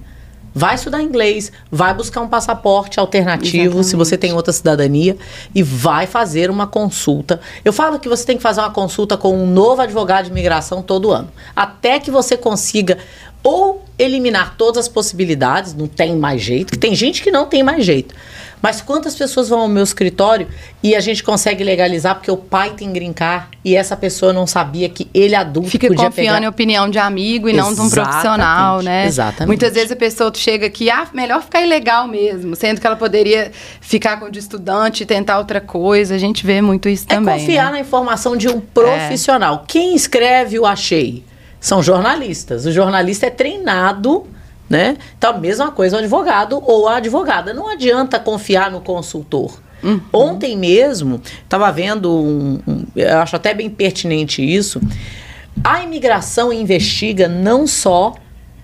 vai 0.52 0.74
estudar 0.74 1.00
inglês, 1.00 1.52
vai 1.70 1.94
buscar 1.94 2.22
um 2.22 2.28
passaporte 2.28 2.98
alternativo, 2.98 3.62
Exatamente. 3.62 3.86
se 3.86 3.94
você 3.94 4.18
tem 4.18 4.32
outra 4.32 4.52
cidadania, 4.52 5.16
e 5.54 5.62
vai 5.62 6.08
fazer 6.08 6.50
uma 6.50 6.66
consulta. 6.66 7.40
Eu 7.64 7.72
falo 7.72 8.00
que 8.00 8.08
você 8.08 8.26
tem 8.26 8.36
que 8.36 8.42
fazer 8.42 8.62
uma 8.62 8.72
consulta 8.72 9.16
com 9.16 9.32
um 9.32 9.46
novo 9.46 9.80
advogado 9.80 10.24
de 10.24 10.32
imigração 10.32 10.82
todo 10.82 11.12
ano, 11.12 11.28
até 11.54 12.00
que 12.00 12.10
você 12.10 12.36
consiga 12.36 12.98
ou 13.44 13.84
eliminar 13.96 14.56
todas 14.56 14.78
as 14.78 14.88
possibilidades, 14.88 15.72
não 15.72 15.86
tem 15.86 16.16
mais 16.16 16.42
jeito, 16.42 16.72
que 16.72 16.78
tem 16.78 16.96
gente 16.96 17.22
que 17.22 17.30
não 17.30 17.46
tem 17.46 17.62
mais 17.62 17.84
jeito. 17.84 18.12
Mas 18.62 18.80
quantas 18.80 19.16
pessoas 19.16 19.48
vão 19.48 19.62
ao 19.62 19.68
meu 19.68 19.82
escritório 19.82 20.46
e 20.80 20.94
a 20.94 21.00
gente 21.00 21.24
consegue 21.24 21.64
legalizar 21.64 22.14
porque 22.14 22.30
o 22.30 22.36
pai 22.36 22.70
tem 22.70 22.92
grincar 22.92 23.50
e 23.64 23.74
essa 23.74 23.96
pessoa 23.96 24.32
não 24.32 24.46
sabia 24.46 24.88
que 24.88 25.10
ele 25.12 25.34
adulto 25.34 25.68
Fica 25.68 25.88
podia 25.88 26.04
confiando 26.04 26.34
pegar... 26.34 26.46
em 26.46 26.48
opinião 26.48 26.88
de 26.88 26.98
amigo 26.98 27.48
e 27.48 27.52
Exatamente. 27.52 27.78
não 27.78 27.88
de 27.88 27.88
um 27.88 27.90
profissional, 27.90 28.80
né? 28.80 29.06
Exatamente. 29.06 29.48
Muitas 29.48 29.74
vezes 29.74 29.90
a 29.90 29.96
pessoa 29.96 30.32
chega 30.34 30.66
aqui, 30.66 30.88
ah, 30.88 31.08
melhor 31.12 31.42
ficar 31.42 31.60
ilegal 31.60 32.06
mesmo, 32.06 32.54
sendo 32.54 32.80
que 32.80 32.86
ela 32.86 32.94
poderia 32.94 33.50
ficar 33.80 34.20
com 34.20 34.26
o 34.26 34.30
de 34.30 34.38
estudante 34.38 35.02
e 35.02 35.06
tentar 35.06 35.38
outra 35.38 35.60
coisa. 35.60 36.14
A 36.14 36.18
gente 36.18 36.46
vê 36.46 36.62
muito 36.62 36.88
isso 36.88 37.04
é 37.08 37.16
também. 37.16 37.34
É 37.34 37.38
confiar 37.40 37.66
né? 37.66 37.72
na 37.72 37.80
informação 37.80 38.36
de 38.36 38.48
um 38.48 38.60
profissional. 38.60 39.62
É. 39.64 39.66
Quem 39.66 39.96
escreve 39.96 40.58
o 40.58 40.64
achei? 40.64 41.24
São 41.60 41.82
jornalistas. 41.82 42.64
O 42.64 42.72
jornalista 42.72 43.26
é 43.26 43.30
treinado 43.30 44.26
né? 44.72 44.96
Então, 45.18 45.34
a 45.34 45.38
mesma 45.38 45.70
coisa 45.70 45.96
o 45.96 45.98
advogado 45.98 46.62
ou 46.64 46.88
a 46.88 46.96
advogada. 46.96 47.52
Não 47.52 47.68
adianta 47.68 48.18
confiar 48.18 48.70
no 48.70 48.80
consultor. 48.80 49.60
Uhum. 49.82 50.00
Ontem 50.10 50.56
mesmo, 50.56 51.20
estava 51.44 51.70
vendo 51.70 52.10
um, 52.10 52.58
um, 52.66 52.86
Eu 52.96 53.18
acho 53.18 53.36
até 53.36 53.52
bem 53.52 53.68
pertinente 53.68 54.42
isso. 54.42 54.80
A 55.62 55.82
imigração 55.82 56.50
investiga 56.50 57.28
não 57.28 57.66
só 57.66 58.14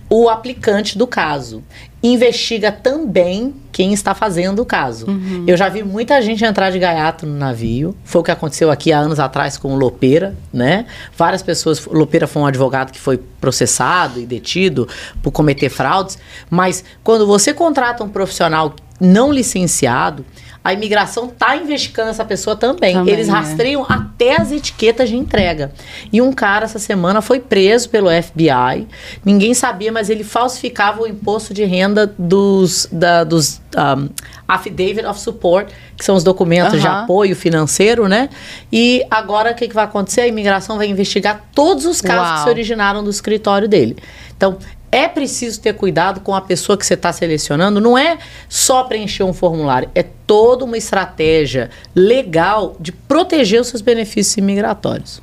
o 0.08 0.30
aplicante 0.30 0.96
do 0.96 1.06
caso. 1.06 1.62
Investiga 2.08 2.72
também 2.72 3.54
quem 3.70 3.92
está 3.92 4.14
fazendo 4.14 4.62
o 4.62 4.64
caso. 4.64 5.06
Uhum. 5.08 5.44
Eu 5.46 5.56
já 5.56 5.68
vi 5.68 5.82
muita 5.82 6.20
gente 6.22 6.44
entrar 6.44 6.70
de 6.70 6.78
gaiato 6.78 7.26
no 7.26 7.36
navio. 7.36 7.94
Foi 8.02 8.20
o 8.20 8.24
que 8.24 8.30
aconteceu 8.30 8.70
aqui 8.70 8.92
há 8.92 8.98
anos 8.98 9.20
atrás 9.20 9.56
com 9.56 9.74
o 9.74 9.76
Lopeira, 9.76 10.34
né? 10.52 10.86
Várias 11.16 11.42
pessoas. 11.42 11.84
Lopeira 11.86 12.26
foi 12.26 12.42
um 12.42 12.46
advogado 12.46 12.92
que 12.92 12.98
foi 12.98 13.18
processado 13.40 14.18
e 14.18 14.26
detido 14.26 14.88
por 15.22 15.30
cometer 15.30 15.68
fraudes. 15.68 16.18
Mas 16.48 16.82
quando 17.04 17.26
você 17.26 17.52
contrata 17.52 18.02
um 18.02 18.08
profissional 18.08 18.74
não 19.00 19.32
licenciado, 19.32 20.24
a 20.62 20.72
imigração 20.72 21.26
está 21.26 21.56
investigando 21.56 22.10
essa 22.10 22.24
pessoa 22.24 22.54
também. 22.54 22.94
também 22.94 23.14
Eles 23.14 23.28
é. 23.28 23.30
rastreiam 23.30 23.82
é. 23.82 23.86
até 23.88 24.38
as 24.38 24.52
etiquetas 24.52 25.08
de 25.08 25.16
entrega. 25.16 25.72
E 26.12 26.20
um 26.20 26.32
cara 26.32 26.64
essa 26.64 26.78
semana 26.78 27.22
foi 27.22 27.40
preso 27.40 27.88
pelo 27.88 28.08
FBI. 28.10 28.86
Ninguém 29.24 29.54
sabia, 29.54 29.90
mas 29.90 30.10
ele 30.10 30.24
falsificava 30.24 31.02
o 31.02 31.06
imposto 31.06 31.54
de 31.54 31.64
renda 31.64 32.12
dos, 32.18 32.86
da, 32.92 33.24
dos 33.24 33.62
um, 33.76 34.08
affidavit 34.46 35.06
of 35.06 35.18
support, 35.18 35.72
que 35.96 36.04
são 36.04 36.14
os 36.14 36.24
documentos 36.24 36.74
uhum. 36.74 36.80
de 36.80 36.86
apoio 36.86 37.36
financeiro, 37.36 38.06
né? 38.06 38.28
E 38.70 39.02
agora 39.10 39.52
o 39.52 39.54
que, 39.54 39.68
que 39.68 39.74
vai 39.74 39.84
acontecer? 39.84 40.22
A 40.22 40.26
imigração 40.26 40.76
vai 40.76 40.88
investigar 40.88 41.44
todos 41.54 41.86
os 41.86 42.02
casos 42.02 42.28
Uau. 42.28 42.36
que 42.36 42.42
se 42.42 42.48
originaram 42.50 43.02
do 43.02 43.08
escritório 43.08 43.68
dele. 43.68 43.96
Então, 44.36 44.58
é 44.90 45.09
preciso 45.09 45.61
ter 45.61 45.75
cuidado 45.75 46.21
com 46.21 46.35
a 46.35 46.40
pessoa 46.40 46.76
que 46.76 46.87
você 46.87 46.95
está 46.95 47.12
selecionando. 47.12 47.80
Não 47.80 47.97
é 47.97 48.18
só 48.49 48.85
preencher 48.85 49.23
um 49.23 49.33
formulário, 49.33 49.90
é 49.95 50.02
toda 50.02 50.64
uma 50.64 50.76
estratégia 50.76 51.71
legal 51.95 52.76
de 52.80 52.92
proteger 52.92 53.61
os 53.61 53.68
seus 53.68 53.83
benefícios 53.83 54.37
imigratórios. 54.37 55.23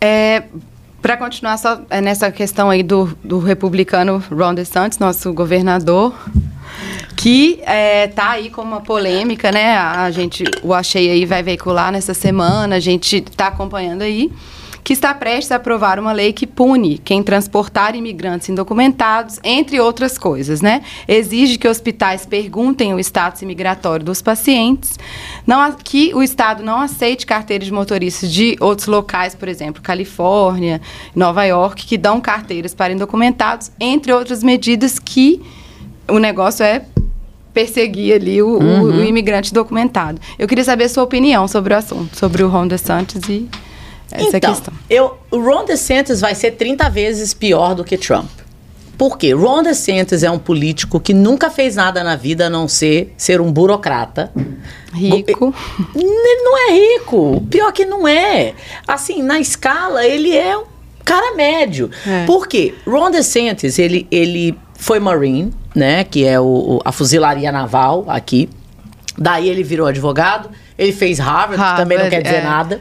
É, 0.00 0.44
Para 1.00 1.16
continuar 1.16 1.56
só 1.56 1.80
é, 1.88 2.00
nessa 2.00 2.30
questão 2.30 2.68
aí 2.68 2.82
do, 2.82 3.16
do 3.22 3.38
republicano 3.38 4.22
Ron 4.30 4.54
DeSantis, 4.54 4.98
nosso 4.98 5.32
governador, 5.32 6.14
que 7.16 7.60
é, 7.64 8.08
tá 8.08 8.30
aí 8.32 8.50
com 8.50 8.60
uma 8.60 8.80
polêmica, 8.80 9.50
né? 9.50 9.76
A 9.78 10.10
gente, 10.10 10.44
o 10.62 10.74
Achei 10.74 11.10
aí 11.10 11.24
vai 11.24 11.42
veicular 11.42 11.90
nessa 11.90 12.12
semana, 12.12 12.76
a 12.76 12.80
gente 12.80 13.16
está 13.18 13.46
acompanhando 13.46 14.02
aí 14.02 14.30
que 14.86 14.92
está 14.92 15.12
prestes 15.12 15.50
a 15.50 15.56
aprovar 15.56 15.98
uma 15.98 16.12
lei 16.12 16.32
que 16.32 16.46
pune 16.46 16.98
quem 16.98 17.20
transportar 17.20 17.96
imigrantes 17.96 18.48
indocumentados, 18.48 19.40
entre 19.42 19.80
outras 19.80 20.16
coisas, 20.16 20.60
né? 20.60 20.80
Exige 21.08 21.58
que 21.58 21.66
hospitais 21.66 22.24
perguntem 22.24 22.94
o 22.94 23.00
status 23.00 23.42
imigratório 23.42 24.06
dos 24.06 24.22
pacientes, 24.22 24.96
não, 25.44 25.72
que 25.72 26.14
o 26.14 26.22
Estado 26.22 26.62
não 26.62 26.80
aceite 26.80 27.26
carteiras 27.26 27.66
de 27.66 27.72
motoristas 27.72 28.30
de 28.30 28.56
outros 28.60 28.86
locais, 28.86 29.34
por 29.34 29.48
exemplo, 29.48 29.82
Califórnia, 29.82 30.80
Nova 31.16 31.42
York, 31.42 31.84
que 31.84 31.98
dão 31.98 32.20
carteiras 32.20 32.72
para 32.72 32.92
indocumentados, 32.92 33.72
entre 33.80 34.12
outras 34.12 34.44
medidas 34.44 35.00
que 35.00 35.42
o 36.06 36.20
negócio 36.20 36.62
é 36.62 36.84
perseguir 37.52 38.14
ali 38.14 38.40
o, 38.40 38.50
uhum. 38.50 38.82
o, 38.82 38.84
o, 38.98 39.04
imigrante 39.04 39.52
documentado. 39.52 40.20
Eu 40.38 40.46
queria 40.46 40.62
saber 40.62 40.84
a 40.84 40.88
sua 40.88 41.02
opinião 41.02 41.48
sobre 41.48 41.74
o 41.74 41.76
assunto, 41.76 42.16
sobre 42.16 42.44
o 42.44 42.48
Ron 42.48 42.68
DeSantis 42.68 43.28
e 43.28 43.48
essa 44.10 44.36
então, 44.36 44.50
é 44.50 44.52
a 44.52 44.54
questão. 44.54 44.74
Eu, 44.88 45.18
o 45.30 45.38
Ron 45.38 45.64
DeSantis 45.64 46.20
vai 46.20 46.34
ser 46.34 46.52
30 46.52 46.88
vezes 46.90 47.34
pior 47.34 47.74
do 47.74 47.84
que 47.84 47.96
Trump. 47.96 48.30
Por 48.96 49.18
quê? 49.18 49.32
Ron 49.34 49.62
DeSantis 49.62 50.22
é 50.22 50.30
um 50.30 50.38
político 50.38 50.98
que 50.98 51.12
nunca 51.12 51.50
fez 51.50 51.76
nada 51.76 52.02
na 52.02 52.16
vida 52.16 52.46
a 52.46 52.50
não 52.50 52.66
ser 52.66 53.12
ser 53.16 53.40
um 53.40 53.52
burocrata. 53.52 54.32
Rico. 54.92 55.54
Ele 55.94 56.42
não 56.42 56.58
é 56.58 56.72
rico. 56.72 57.46
Pior 57.50 57.72
que 57.72 57.84
não 57.84 58.08
é. 58.08 58.54
Assim, 58.88 59.22
na 59.22 59.38
escala, 59.38 60.06
ele 60.06 60.34
é 60.34 60.56
um 60.56 60.64
cara 61.04 61.36
médio. 61.36 61.90
É. 62.06 62.24
Por 62.24 62.48
quê? 62.48 62.74
Ron 62.86 63.10
DeSantis, 63.10 63.78
ele, 63.78 64.06
ele 64.10 64.58
foi 64.74 64.98
Marine, 64.98 65.52
né? 65.74 66.02
Que 66.04 66.24
é 66.24 66.40
o, 66.40 66.80
a 66.82 66.90
fuzilaria 66.90 67.52
naval 67.52 68.04
aqui. 68.08 68.48
Daí 69.18 69.48
ele 69.48 69.62
virou 69.62 69.86
advogado. 69.86 70.50
Ele 70.78 70.92
fez 70.92 71.18
Harvard, 71.18 71.56
Harvard 71.56 71.76
que 71.76 71.82
também 71.82 71.98
não 71.98 72.10
quer 72.10 72.22
dizer 72.22 72.36
é. 72.36 72.42
nada. 72.42 72.80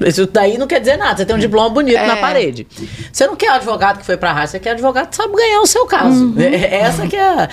Isso 0.00 0.26
daí 0.26 0.58
não 0.58 0.66
quer 0.66 0.80
dizer 0.80 0.96
nada. 0.96 1.16
Você 1.16 1.26
tem 1.26 1.36
um 1.36 1.38
diploma 1.38 1.70
bonito 1.70 1.98
é. 1.98 2.06
na 2.06 2.16
parede. 2.16 2.66
Você 3.12 3.26
não 3.26 3.36
quer 3.36 3.50
advogado 3.50 3.98
que 3.98 4.06
foi 4.06 4.16
para 4.16 4.32
a 4.32 4.46
você 4.46 4.58
quer 4.58 4.70
advogado 4.70 5.08
que 5.08 5.16
sabe 5.16 5.34
ganhar 5.34 5.60
o 5.60 5.66
seu 5.66 5.86
caso. 5.86 6.24
Uhum. 6.26 6.34
É, 6.40 6.80
essa 6.80 7.06
que 7.06 7.16
é, 7.16 7.48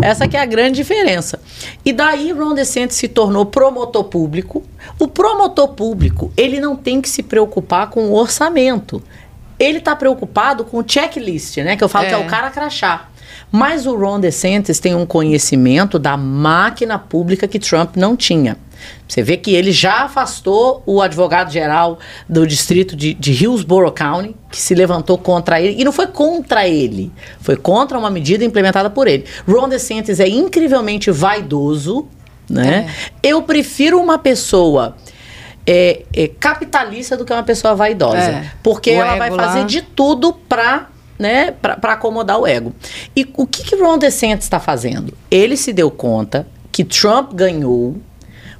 essa 0.00 0.26
que 0.26 0.36
é 0.36 0.40
a 0.40 0.46
grande 0.46 0.76
diferença. 0.76 1.40
E 1.84 1.92
daí 1.92 2.32
Ron 2.32 2.54
DeSantis 2.54 2.96
se 2.96 3.08
tornou 3.08 3.46
promotor 3.46 4.04
público. 4.04 4.62
O 4.98 5.06
promotor 5.06 5.68
público, 5.68 6.32
ele 6.36 6.60
não 6.60 6.76
tem 6.76 7.00
que 7.00 7.08
se 7.08 7.22
preocupar 7.22 7.88
com 7.88 8.10
o 8.10 8.14
orçamento. 8.14 9.02
Ele 9.58 9.78
está 9.78 9.94
preocupado 9.94 10.64
com 10.64 10.78
o 10.78 10.84
checklist, 10.86 11.58
né? 11.58 11.76
Que 11.76 11.84
eu 11.84 11.88
falo 11.88 12.06
é. 12.06 12.08
que 12.08 12.14
é 12.14 12.18
o 12.18 12.26
cara 12.26 12.50
crachá. 12.50 13.08
Mas 13.50 13.86
o 13.86 13.94
Ron 13.94 14.18
DeSantis 14.18 14.80
tem 14.80 14.94
um 14.94 15.06
conhecimento 15.06 15.98
da 15.98 16.16
máquina 16.16 16.98
pública 16.98 17.46
que 17.46 17.58
Trump 17.58 17.96
não 17.96 18.16
tinha. 18.16 18.56
Você 19.06 19.22
vê 19.22 19.36
que 19.36 19.54
ele 19.54 19.72
já 19.72 20.04
afastou 20.04 20.82
o 20.86 21.02
advogado-geral 21.02 21.98
do 22.28 22.46
distrito 22.46 22.96
de, 22.96 23.12
de, 23.14 23.32
Hillsborough 23.32 23.92
County, 23.92 24.34
que 24.50 24.60
se 24.60 24.74
levantou 24.74 25.18
contra 25.18 25.60
ele. 25.60 25.80
E 25.80 25.84
não 25.84 25.92
foi 25.92 26.06
contra 26.06 26.66
ele, 26.66 27.12
foi 27.40 27.56
contra 27.56 27.98
uma 27.98 28.10
medida 28.10 28.44
implementada 28.44 28.88
por 28.88 29.06
ele. 29.06 29.24
Ron 29.46 29.68
DeSantis 29.68 30.18
é 30.18 30.28
incrivelmente 30.28 31.10
vaidoso, 31.10 32.06
né? 32.48 32.90
É. 33.22 33.30
Eu 33.30 33.42
prefiro 33.42 34.00
uma 34.00 34.18
pessoa... 34.18 34.96
É, 35.64 36.02
é, 36.12 36.26
capitalista 36.26 37.16
do 37.16 37.24
que 37.24 37.32
uma 37.32 37.44
pessoa 37.44 37.72
vaidosa. 37.72 38.16
É. 38.16 38.50
Porque 38.64 38.90
o 38.90 38.94
ela 38.94 39.14
vai 39.14 39.30
fazer 39.30 39.60
lá. 39.60 39.64
de 39.64 39.80
tudo 39.80 40.32
para 40.32 40.88
né, 41.22 41.52
para 41.52 41.92
acomodar 41.92 42.36
o 42.36 42.46
ego. 42.46 42.74
E 43.14 43.30
o 43.36 43.46
que, 43.46 43.62
que 43.62 43.76
Ron 43.76 43.96
DeSantis 43.96 44.44
está 44.44 44.58
fazendo? 44.58 45.16
Ele 45.30 45.56
se 45.56 45.72
deu 45.72 45.88
conta 45.88 46.48
que 46.72 46.82
Trump 46.82 47.32
ganhou 47.32 47.96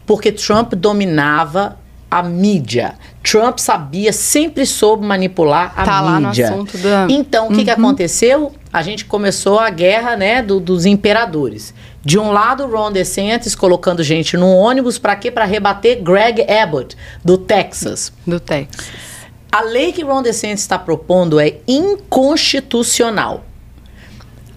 porque 0.06 0.32
Trump 0.32 0.74
dominava 0.74 1.78
a 2.10 2.22
mídia. 2.22 2.94
Trump 3.22 3.58
sabia, 3.58 4.12
sempre 4.12 4.66
soube 4.66 5.02
manipular 5.06 5.72
a 5.74 5.84
tá 5.84 6.02
mídia. 6.02 6.10
Lá 6.12 6.20
no 6.20 6.28
assunto 6.28 6.78
da... 6.78 7.06
Então, 7.08 7.46
o 7.46 7.48
que, 7.48 7.58
uhum. 7.58 7.64
que 7.64 7.70
aconteceu? 7.70 8.52
A 8.70 8.82
gente 8.82 9.06
começou 9.06 9.58
a 9.58 9.70
guerra 9.70 10.14
né, 10.14 10.42
do, 10.42 10.60
dos 10.60 10.84
imperadores. 10.84 11.72
De 12.04 12.18
um 12.18 12.30
lado, 12.30 12.66
Ron 12.66 12.92
DeSantis 12.92 13.54
colocando 13.54 14.02
gente 14.02 14.36
no 14.36 14.50
ônibus 14.50 14.98
para 14.98 15.16
quê? 15.16 15.30
Para 15.30 15.46
rebater 15.46 16.02
Greg 16.02 16.42
Abbott, 16.50 16.96
do 17.24 17.38
Texas. 17.38 18.12
Do 18.26 18.38
Texas. 18.38 18.90
A 19.50 19.62
lei 19.62 19.92
que 19.92 20.02
Ron 20.02 20.22
DeSantis 20.22 20.60
está 20.60 20.78
propondo 20.78 21.40
é 21.40 21.60
inconstitucional 21.66 23.44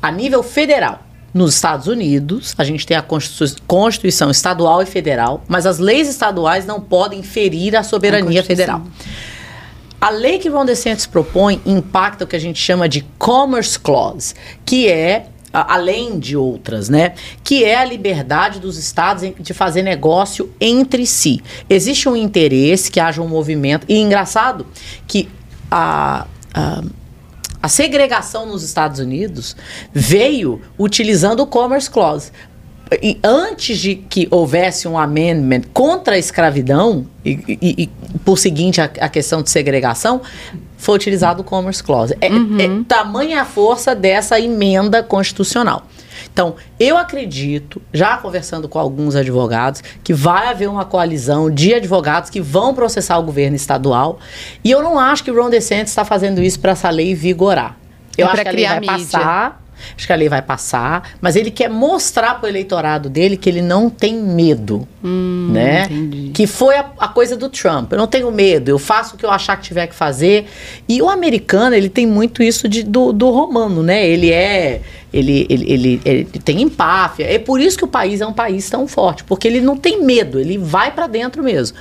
a 0.02 0.12
nível 0.12 0.44
federal. 0.44 1.05
Nos 1.36 1.56
Estados 1.56 1.88
Unidos, 1.88 2.56
a 2.58 2.64
gente 2.64 2.88
tem 2.88 2.96
a 2.96 3.06
Constituição 3.68 4.32
estadual 4.32 4.82
e 4.82 4.86
federal, 4.86 5.44
mas 5.50 5.66
as 5.66 5.80
leis 5.80 6.08
estaduais 6.08 6.66
não 6.66 6.80
podem 6.80 7.22
ferir 7.22 7.76
a 7.76 7.84
soberania 7.84 8.40
a 8.40 8.44
federal. 8.44 8.82
A 10.00 10.10
lei 10.12 10.40
que 10.40 10.48
Ron 10.48 10.64
DeSantis 10.64 11.06
propõe 11.06 11.62
impacta 11.66 12.24
o 12.24 12.28
que 12.28 12.38
a 12.38 12.40
gente 12.40 12.58
chama 12.58 12.88
de 12.88 13.02
Commerce 13.20 13.78
Clause, 13.78 14.34
que 14.64 14.88
é 14.88 15.26
além 15.52 16.18
de 16.20 16.38
outras, 16.38 16.88
né? 16.88 17.16
Que 17.44 17.66
é 17.66 17.76
a 17.76 17.84
liberdade 17.84 18.62
dos 18.62 18.78
estados 18.78 19.30
de 19.38 19.54
fazer 19.54 19.82
negócio 19.82 20.50
entre 20.62 21.06
si. 21.06 21.44
Existe 21.70 22.08
um 22.08 22.16
interesse 22.16 22.90
que 22.90 22.98
haja 22.98 23.22
um 23.22 23.28
movimento. 23.28 23.86
E 23.90 23.98
engraçado 23.98 24.66
que 25.06 25.28
a, 25.70 26.28
a 26.54 26.82
A 27.66 27.68
segregação 27.68 28.46
nos 28.46 28.62
Estados 28.62 29.00
Unidos 29.00 29.56
veio 29.92 30.62
utilizando 30.78 31.40
o 31.40 31.48
Commerce 31.48 31.90
Clause. 31.90 32.32
E 33.02 33.18
antes 33.24 33.80
de 33.80 33.96
que 33.96 34.28
houvesse 34.30 34.88
um 34.88 34.96
amendment 34.96 35.64
contra 35.74 36.14
a 36.14 36.18
escravidão, 36.20 37.08
e, 37.26 37.32
e, 37.48 37.84
e 37.86 38.18
por 38.20 38.38
seguinte 38.38 38.80
a, 38.80 38.84
a, 38.84 39.10
questão 39.10 39.42
de 39.42 39.50
segregação, 39.50 40.22
foi 40.78 40.94
utilizado 40.94 41.42
o 41.42 41.44
Commerce 41.44 41.84
Clause. 41.84 42.16
É, 42.22 42.30
uhum. 42.30 42.58
é 42.60 42.84
tamanha 42.88 43.42
a 43.42 43.46
força 43.46 43.96
dessa 43.96 44.40
emenda 44.40 45.02
constitucional. 45.02 45.88
Então, 46.36 46.56
eu 46.78 46.98
acredito, 46.98 47.82
já 47.94 48.18
conversando 48.18 48.68
com 48.68 48.78
alguns 48.78 49.16
advogados, 49.16 49.82
que 50.04 50.14
vai 50.14 50.48
haver 50.50 50.68
uma 50.68 50.84
coalizão 50.84 51.50
de 51.50 51.74
advogados 51.74 52.30
que 52.30 52.42
vão 52.42 52.76
processar 52.76 53.18
o 53.18 53.24
governo 53.24 53.56
estadual. 53.56 54.20
E 54.62 54.70
eu 54.70 54.84
não 54.84 55.00
acho 55.00 55.24
que 55.24 55.32
o 55.32 55.42
Ron 55.42 55.50
DeSantis 55.50 55.92
está 55.92 56.04
fazendo 56.04 56.42
isso 56.42 56.60
para 56.60 56.74
essa 56.74 56.90
lei 56.90 57.16
vigorar. 57.16 57.78
Eu 58.18 58.28
é 58.28 58.32
acho 58.32 58.42
que 58.42 58.48
a 58.50 58.52
lei 58.52 58.68
vai 58.68 58.80
mídia. 58.82 58.98
passar 58.98 59.65
Acho 59.96 60.08
que 60.08 60.14
a 60.14 60.16
lei 60.16 60.30
vai 60.30 60.42
passar, 60.42 61.12
mas 61.22 61.36
ele 61.36 61.52
quer 61.52 61.70
mostrar 61.70 62.36
para 62.36 62.48
o 62.48 62.50
eleitorado 62.50 63.10
dele 63.10 63.38
que 63.38 63.50
ele 63.50 63.62
não 63.62 63.90
tem 63.90 64.16
medo, 64.16 64.88
hum, 65.04 65.50
né? 65.52 65.86
Entendi. 65.86 66.32
Que 66.34 66.48
foi 66.48 66.76
a, 66.76 66.86
a, 67.00 67.08
coisa 67.08 67.36
do 67.36 67.50
Trump. 67.50 67.92
Eu 67.92 67.98
não 67.98 68.08
tenho 68.08 68.32
medo, 68.32 68.70
eu 68.70 68.80
faço 68.80 69.16
o 69.16 69.18
que 69.18 69.26
eu 69.26 69.32
achar 69.32 69.58
que 69.58 69.64
tiver 69.64 69.88
que 69.88 69.96
fazer. 69.96 70.46
E 70.88 71.02
o 71.02 71.10
americano, 71.10 71.76
ele 71.76 71.90
tem 71.90 72.06
muito 72.06 72.42
isso 72.42 72.68
de, 72.68 72.84
do, 72.84 73.12
do 73.12 73.30
romano, 73.30 73.84
né? 73.84 74.08
Ele 74.08 74.32
é 74.32 74.82
ele, 75.14 75.48
ele, 75.50 75.72
ele, 75.72 76.02
ele, 76.04 76.26
tem 76.44 76.62
empáfia. 76.62 77.26
É 77.26 77.40
por 77.40 77.62
isso 77.62 77.78
que 77.78 77.86
o 77.86 77.88
país 77.88 78.20
é 78.20 78.28
um 78.28 78.34
país 78.34 78.70
tão 78.70 78.86
forte, 78.86 79.24
porque 79.24 79.48
ele 79.48 79.62
não 79.62 79.78
tem 79.78 80.04
medo, 80.04 80.40
ele 80.40 80.58
vai 80.58 80.92
para 80.92 81.08
dentro 81.08 81.42
mesmo. 81.42 81.78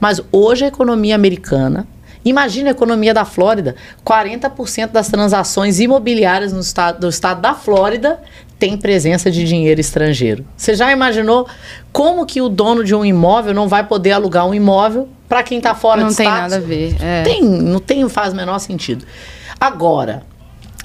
Mas 0.00 0.22
hoje 0.32 0.64
a 0.64 0.68
economia 0.68 1.14
americana 1.14 1.86
Imagina 2.24 2.70
a 2.70 2.72
economia 2.72 3.14
da 3.14 3.24
Flórida. 3.24 3.76
40% 4.04 4.88
das 4.90 5.08
transações 5.08 5.80
imobiliárias 5.80 6.52
no 6.52 6.60
estado, 6.60 7.00
do 7.00 7.08
estado 7.08 7.40
da 7.40 7.54
Flórida 7.54 8.20
tem 8.58 8.76
presença 8.76 9.30
de 9.30 9.44
dinheiro 9.44 9.80
estrangeiro. 9.80 10.44
Você 10.56 10.74
já 10.74 10.90
imaginou 10.90 11.46
como 11.92 12.26
que 12.26 12.40
o 12.40 12.48
dono 12.48 12.82
de 12.82 12.94
um 12.94 13.04
imóvel 13.04 13.54
não 13.54 13.68
vai 13.68 13.84
poder 13.84 14.12
alugar 14.12 14.46
um 14.46 14.54
imóvel 14.54 15.08
para 15.28 15.42
quem 15.42 15.58
está 15.58 15.74
fora 15.74 16.00
não 16.00 16.08
do 16.08 16.10
estado? 16.10 16.26
Não 16.26 16.34
tem 16.34 16.42
nada 16.42 16.56
a 16.56 16.60
ver. 16.60 16.96
É. 17.00 17.22
Tem, 17.22 17.42
não 17.42 17.78
tem, 17.78 18.08
faz 18.08 18.32
o 18.32 18.36
menor 18.36 18.58
sentido. 18.58 19.04
Agora, 19.60 20.24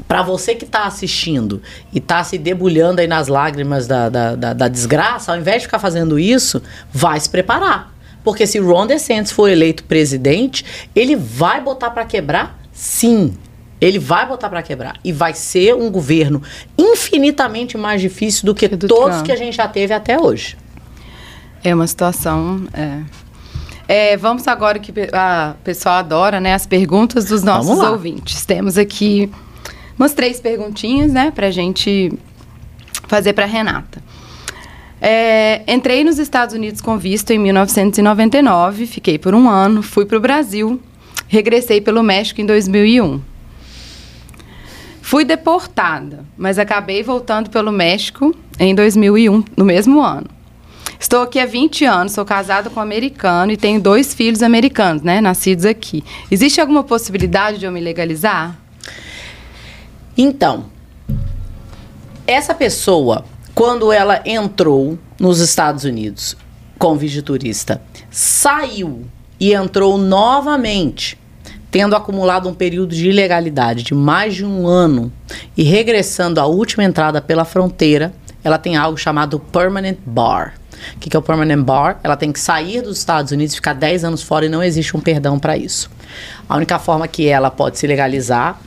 para 0.07 0.21
você 0.21 0.53
que 0.53 0.65
está 0.65 0.85
assistindo 0.85 1.61
e 1.91 1.97
está 1.97 2.23
se 2.23 2.37
debulhando 2.37 3.01
aí 3.01 3.07
nas 3.07 3.27
lágrimas 3.27 3.87
da, 3.87 4.09
da, 4.09 4.35
da, 4.35 4.53
da 4.53 4.67
desgraça, 4.67 5.31
ao 5.31 5.37
invés 5.37 5.61
de 5.61 5.67
ficar 5.67 5.79
fazendo 5.79 6.19
isso, 6.19 6.61
vai 6.91 7.19
se 7.19 7.29
preparar 7.29 7.92
porque 8.23 8.47
se 8.47 8.59
Ron 8.59 8.87
DeSantis 8.87 9.31
for 9.31 9.49
eleito 9.49 9.83
presidente, 9.83 10.65
ele 10.95 11.15
vai 11.15 11.61
botar 11.61 11.91
para 11.91 12.05
quebrar? 12.05 12.59
Sim. 12.71 13.33
Ele 13.81 13.99
vai 13.99 14.25
botar 14.25 14.49
para 14.49 14.63
quebrar. 14.63 14.95
E 15.03 15.11
vai 15.11 15.33
ser 15.33 15.75
um 15.75 15.91
governo 15.91 16.41
infinitamente 16.77 17.77
mais 17.77 17.99
difícil 17.99 18.45
do 18.45 18.55
que 18.55 18.67
do 18.69 18.87
todos 18.87 19.15
Trump. 19.15 19.25
que 19.25 19.31
a 19.31 19.35
gente 19.35 19.57
já 19.57 19.67
teve 19.67 19.93
até 19.93 20.17
hoje. 20.19 20.57
É 21.63 21.75
uma 21.75 21.85
situação. 21.87 22.65
É. 22.73 23.01
É, 23.85 24.17
vamos 24.17 24.47
agora 24.47 24.79
que 24.79 24.93
a 25.11 25.55
pessoal 25.63 25.95
adora, 25.95 26.39
né? 26.39 26.53
As 26.53 26.65
perguntas 26.65 27.25
dos 27.25 27.43
nossos 27.43 27.77
ouvintes. 27.77 28.45
Temos 28.45 28.77
aqui 28.77 29.29
umas 29.99 30.13
três 30.13 30.39
perguntinhas, 30.39 31.11
né? 31.11 31.31
Pra 31.31 31.51
gente 31.51 32.11
fazer 33.07 33.33
para 33.33 33.45
Renata. 33.45 34.01
É, 35.05 35.63
entrei 35.67 36.01
nos 36.01 36.17
Estados 36.17 36.55
Unidos 36.55 36.79
com 36.79 36.97
visto 36.97 37.31
em 37.31 37.37
1999, 37.37 38.87
fiquei 38.87 39.19
por 39.19 39.35
um 39.35 39.49
ano, 39.49 39.83
fui 39.83 40.05
para 40.05 40.17
o 40.17 40.21
Brasil, 40.21 40.79
regressei 41.27 41.81
pelo 41.81 42.01
México 42.01 42.39
em 42.39 42.45
2001. 42.45 43.19
Fui 45.01 45.25
deportada, 45.25 46.23
mas 46.37 46.57
acabei 46.57 47.03
voltando 47.03 47.49
pelo 47.49 47.69
México 47.69 48.33
em 48.57 48.73
2001, 48.73 49.43
no 49.57 49.65
mesmo 49.65 50.01
ano. 50.01 50.27
Estou 50.97 51.23
aqui 51.23 51.37
há 51.37 51.45
20 51.45 51.83
anos, 51.83 52.13
sou 52.13 52.23
casada 52.23 52.69
com 52.69 52.79
um 52.79 52.83
americano 52.83 53.51
e 53.51 53.57
tenho 53.57 53.81
dois 53.81 54.13
filhos 54.13 54.41
americanos, 54.41 55.03
né, 55.03 55.19
nascidos 55.19 55.65
aqui. 55.65 56.01
Existe 56.31 56.61
alguma 56.61 56.81
possibilidade 56.81 57.59
de 57.59 57.65
eu 57.65 57.73
me 57.73 57.81
legalizar? 57.81 58.57
Então, 60.17 60.67
essa 62.25 62.55
pessoa 62.55 63.25
quando 63.55 63.91
ela 63.91 64.21
entrou 64.25 64.97
nos 65.19 65.39
Estados 65.39 65.83
Unidos 65.83 66.35
com 66.79 66.97
turista, 67.23 67.81
saiu 68.09 69.05
e 69.39 69.53
entrou 69.53 69.97
novamente, 69.97 71.17
tendo 71.69 71.95
acumulado 71.95 72.49
um 72.49 72.53
período 72.53 72.93
de 72.93 73.09
ilegalidade 73.09 73.83
de 73.83 73.93
mais 73.93 74.35
de 74.35 74.43
um 74.45 74.67
ano 74.67 75.11
e 75.55 75.63
regressando 75.63 76.39
à 76.39 76.45
última 76.45 76.83
entrada 76.83 77.21
pela 77.21 77.45
fronteira, 77.45 78.13
ela 78.43 78.57
tem 78.57 78.75
algo 78.75 78.97
chamado 78.97 79.39
Permanent 79.39 79.97
Bar. 80.05 80.55
O 80.95 80.99
que, 80.99 81.09
que 81.09 81.15
é 81.15 81.19
o 81.19 81.23
Permanent 81.23 81.63
Bar? 81.63 81.99
Ela 82.03 82.17
tem 82.17 82.31
que 82.31 82.39
sair 82.39 82.81
dos 82.81 82.97
Estados 82.97 83.31
Unidos, 83.31 83.55
ficar 83.55 83.73
10 83.73 84.03
anos 84.03 84.21
fora 84.21 84.45
e 84.45 84.49
não 84.49 84.61
existe 84.61 84.97
um 84.97 84.99
perdão 84.99 85.39
para 85.39 85.55
isso. 85.55 85.89
A 86.49 86.57
única 86.57 86.77
forma 86.79 87.07
que 87.07 87.27
ela 87.27 87.49
pode 87.49 87.77
se 87.77 87.87
legalizar, 87.87 88.59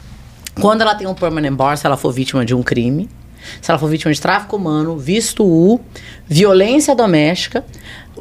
quando 0.61 0.81
ela 0.81 0.94
tem 0.94 1.07
um 1.07 1.14
Permanent 1.14 1.55
Bar, 1.55 1.77
se 1.77 1.85
ela 1.85 1.96
for 1.96 2.12
vítima 2.12 2.46
de 2.46 2.55
um 2.55 2.62
crime, 2.62 3.11
se 3.61 3.70
ela 3.70 3.79
for 3.79 3.88
vítima 3.88 4.12
de 4.12 4.20
tráfico 4.20 4.57
humano, 4.57 4.96
visto 4.96 5.44
U, 5.44 5.81
violência 6.27 6.94
doméstica, 6.94 7.64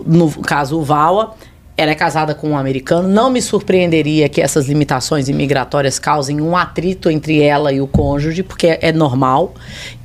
no 0.05 0.29
caso 0.41 0.79
o 0.79 0.83
VAWA, 0.83 1.35
ela 1.77 1.91
é 1.91 1.95
casada 1.95 2.33
com 2.33 2.51
um 2.51 2.57
americano. 2.57 3.07
Não 3.07 3.29
me 3.29 3.41
surpreenderia 3.41 4.29
que 4.29 4.41
essas 4.41 4.67
limitações 4.67 5.27
imigratórias 5.27 5.99
causem 5.99 6.39
um 6.39 6.55
atrito 6.55 7.09
entre 7.09 7.41
ela 7.41 7.71
e 7.73 7.81
o 7.81 7.87
cônjuge, 7.87 8.43
porque 8.43 8.79
é 8.81 8.93
normal. 8.93 9.53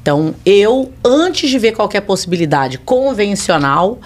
Então, 0.02 0.34
eu, 0.44 0.90
antes 1.04 1.48
de 1.48 1.58
ver 1.58 1.72
qualquer 1.72 2.00
possibilidade 2.00 2.78
convencional, 2.78 4.00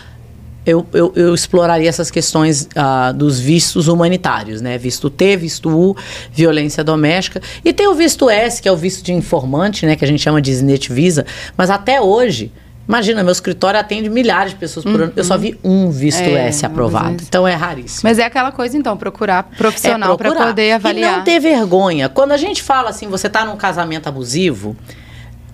eu, 0.66 0.86
eu, 0.92 1.12
eu, 1.14 1.34
exploraria 1.34 1.88
essas 1.88 2.10
questões 2.10 2.68
uh, 2.76 3.12
dos 3.12 3.38
vistos 3.38 3.88
humanitários, 3.88 4.60
né? 4.60 4.78
Visto 4.78 5.10
T, 5.10 5.36
visto 5.36 5.68
U, 5.68 5.96
violência 6.32 6.82
doméstica. 6.82 7.40
E 7.64 7.72
tem 7.72 7.86
o 7.86 7.94
visto 7.94 8.30
S, 8.30 8.62
que 8.62 8.68
é 8.68 8.72
o 8.72 8.76
visto 8.76 9.04
de 9.04 9.12
informante, 9.12 9.84
né? 9.84 9.96
Que 9.96 10.04
a 10.04 10.08
gente 10.08 10.22
chama 10.22 10.40
de 10.40 10.50
SNET 10.50 10.92
Visa. 10.92 11.26
Mas 11.56 11.68
até 11.68 12.00
hoje, 12.00 12.50
imagina, 12.88 13.22
meu 13.22 13.32
escritório 13.32 13.78
atende 13.78 14.08
milhares 14.08 14.52
de 14.52 14.58
pessoas 14.58 14.84
por 14.84 14.94
uhum. 14.94 15.02
ano. 15.04 15.12
Eu 15.16 15.24
só 15.24 15.36
vi 15.36 15.58
um 15.62 15.90
visto 15.90 16.22
é, 16.22 16.48
S 16.48 16.64
aprovado. 16.64 17.22
Então 17.22 17.46
é 17.46 17.54
raríssimo. 17.54 18.00
Mas 18.04 18.18
é 18.18 18.24
aquela 18.24 18.50
coisa, 18.50 18.76
então, 18.76 18.96
procurar 18.96 19.42
profissional 19.58 20.14
é 20.14 20.16
para 20.16 20.32
poder 20.32 20.72
avaliar. 20.72 21.12
E 21.12 21.16
não 21.16 21.24
ter 21.24 21.38
vergonha. 21.40 22.08
Quando 22.08 22.32
a 22.32 22.38
gente 22.38 22.62
fala 22.62 22.88
assim, 22.88 23.08
você 23.08 23.26
está 23.26 23.44
num 23.44 23.56
casamento 23.56 24.08
abusivo 24.08 24.74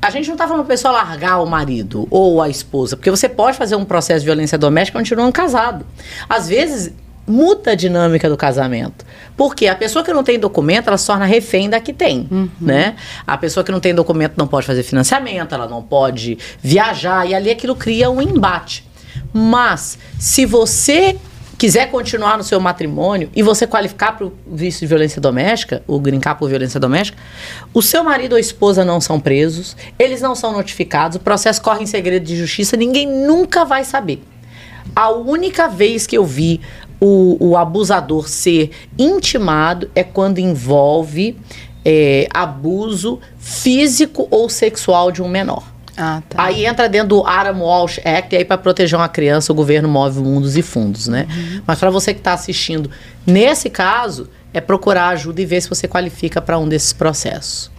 a 0.01 0.11
gente 0.11 0.29
não 0.29 0.37
tá 0.37 0.47
falando 0.47 0.65
pra 0.65 0.75
pessoa 0.75 0.93
largar 0.93 1.43
o 1.43 1.47
marido 1.47 2.09
ou 2.11 2.41
a 2.41 2.49
esposa, 2.49 2.97
porque 2.97 3.11
você 3.11 3.29
pode 3.29 3.57
fazer 3.57 3.77
um 3.77 3.85
processo 3.85 4.21
de 4.21 4.27
violência 4.27 4.57
doméstica 4.57 4.99
continuando 4.99 5.33
casado. 5.33 5.85
Às 6.29 6.49
vezes, 6.49 6.93
muda 7.27 7.73
a 7.73 7.75
dinâmica 7.75 8.29
do 8.29 8.37
casamento. 8.37 9.05
Porque 9.37 9.67
a 9.67 9.75
pessoa 9.75 10.05
que 10.05 10.13
não 10.13 10.25
tem 10.25 10.39
documento, 10.39 10.89
ela 10.89 10.99
se 10.99 11.07
torna 11.07 11.25
refém 11.25 11.71
da 11.71 11.81
que 11.81 11.93
tem, 11.93 12.29
uhum. 12.31 12.49
né? 12.61 12.97
A 13.27 13.39
pessoa 13.39 13.63
que 13.63 13.71
não 13.71 13.81
tem 13.81 13.95
documento 13.95 14.35
não 14.37 14.47
pode 14.47 14.67
fazer 14.67 14.83
financiamento, 14.83 15.55
ela 15.55 15.69
não 15.69 15.83
pode 15.83 16.37
viajar, 16.61 17.29
e 17.29 17.35
ali 17.35 17.51
aquilo 17.51 17.75
cria 17.75 18.11
um 18.11 18.21
embate. 18.21 18.85
Mas, 19.33 19.99
se 20.19 20.45
você 20.45 21.17
quiser 21.61 21.91
continuar 21.91 22.39
no 22.39 22.43
seu 22.43 22.59
matrimônio 22.59 23.29
e 23.37 23.43
você 23.43 23.67
qualificar 23.67 24.13
para 24.13 24.25
o 24.25 24.33
vício 24.51 24.81
de 24.81 24.87
violência 24.87 25.21
doméstica, 25.21 25.83
o 25.87 26.01
grincar 26.01 26.39
por 26.39 26.49
violência 26.49 26.81
doméstica, 26.81 27.19
o 27.75 27.83
seu 27.83 28.03
marido 28.03 28.33
ou 28.33 28.39
esposa 28.39 28.83
não 28.83 28.99
são 28.99 29.21
presos, 29.21 29.77
eles 29.99 30.23
não 30.23 30.35
são 30.35 30.55
notificados, 30.55 31.19
o 31.19 31.21
processo 31.21 31.61
corre 31.61 31.83
em 31.83 31.87
segredo 31.87 32.25
de 32.25 32.35
justiça, 32.35 32.79
ninguém 32.79 33.07
nunca 33.07 33.63
vai 33.63 33.85
saber. 33.85 34.23
A 34.97 35.11
única 35.11 35.69
vez 35.69 36.07
que 36.07 36.17
eu 36.17 36.25
vi 36.25 36.63
o, 36.99 37.37
o 37.39 37.55
abusador 37.59 38.27
ser 38.27 38.71
intimado 38.99 39.91
é 39.95 40.03
quando 40.03 40.39
envolve 40.39 41.37
é, 41.85 42.27
abuso 42.33 43.21
físico 43.39 44.27
ou 44.31 44.49
sexual 44.49 45.13
de 45.13 45.21
um 45.21 45.29
menor. 45.29 45.65
Ah, 46.03 46.23
tá. 46.27 46.43
Aí 46.43 46.65
entra 46.65 46.89
dentro 46.89 47.09
do 47.09 47.27
Adam 47.27 47.61
Walsh 47.61 48.01
Act, 48.03 48.35
e 48.35 48.39
aí 48.39 48.45
para 48.45 48.57
proteger 48.57 48.99
uma 48.99 49.09
criança 49.09 49.53
o 49.53 49.55
governo 49.55 49.87
move 49.87 50.19
mundos 50.21 50.57
e 50.57 50.63
fundos, 50.63 51.07
né? 51.07 51.27
Uhum. 51.29 51.63
Mas 51.67 51.79
para 51.79 51.91
você 51.91 52.15
que 52.15 52.21
está 52.21 52.33
assistindo, 52.33 52.91
nesse 53.27 53.69
caso, 53.69 54.31
é 54.55 54.63
procurar 54.63 55.09
ajuda 55.09 55.43
e 55.43 55.45
ver 55.45 55.61
se 55.61 55.69
você 55.69 55.87
qualifica 55.87 56.41
para 56.41 56.59
um 56.59 56.67
desses 56.67 56.95
processos. 56.95 57.71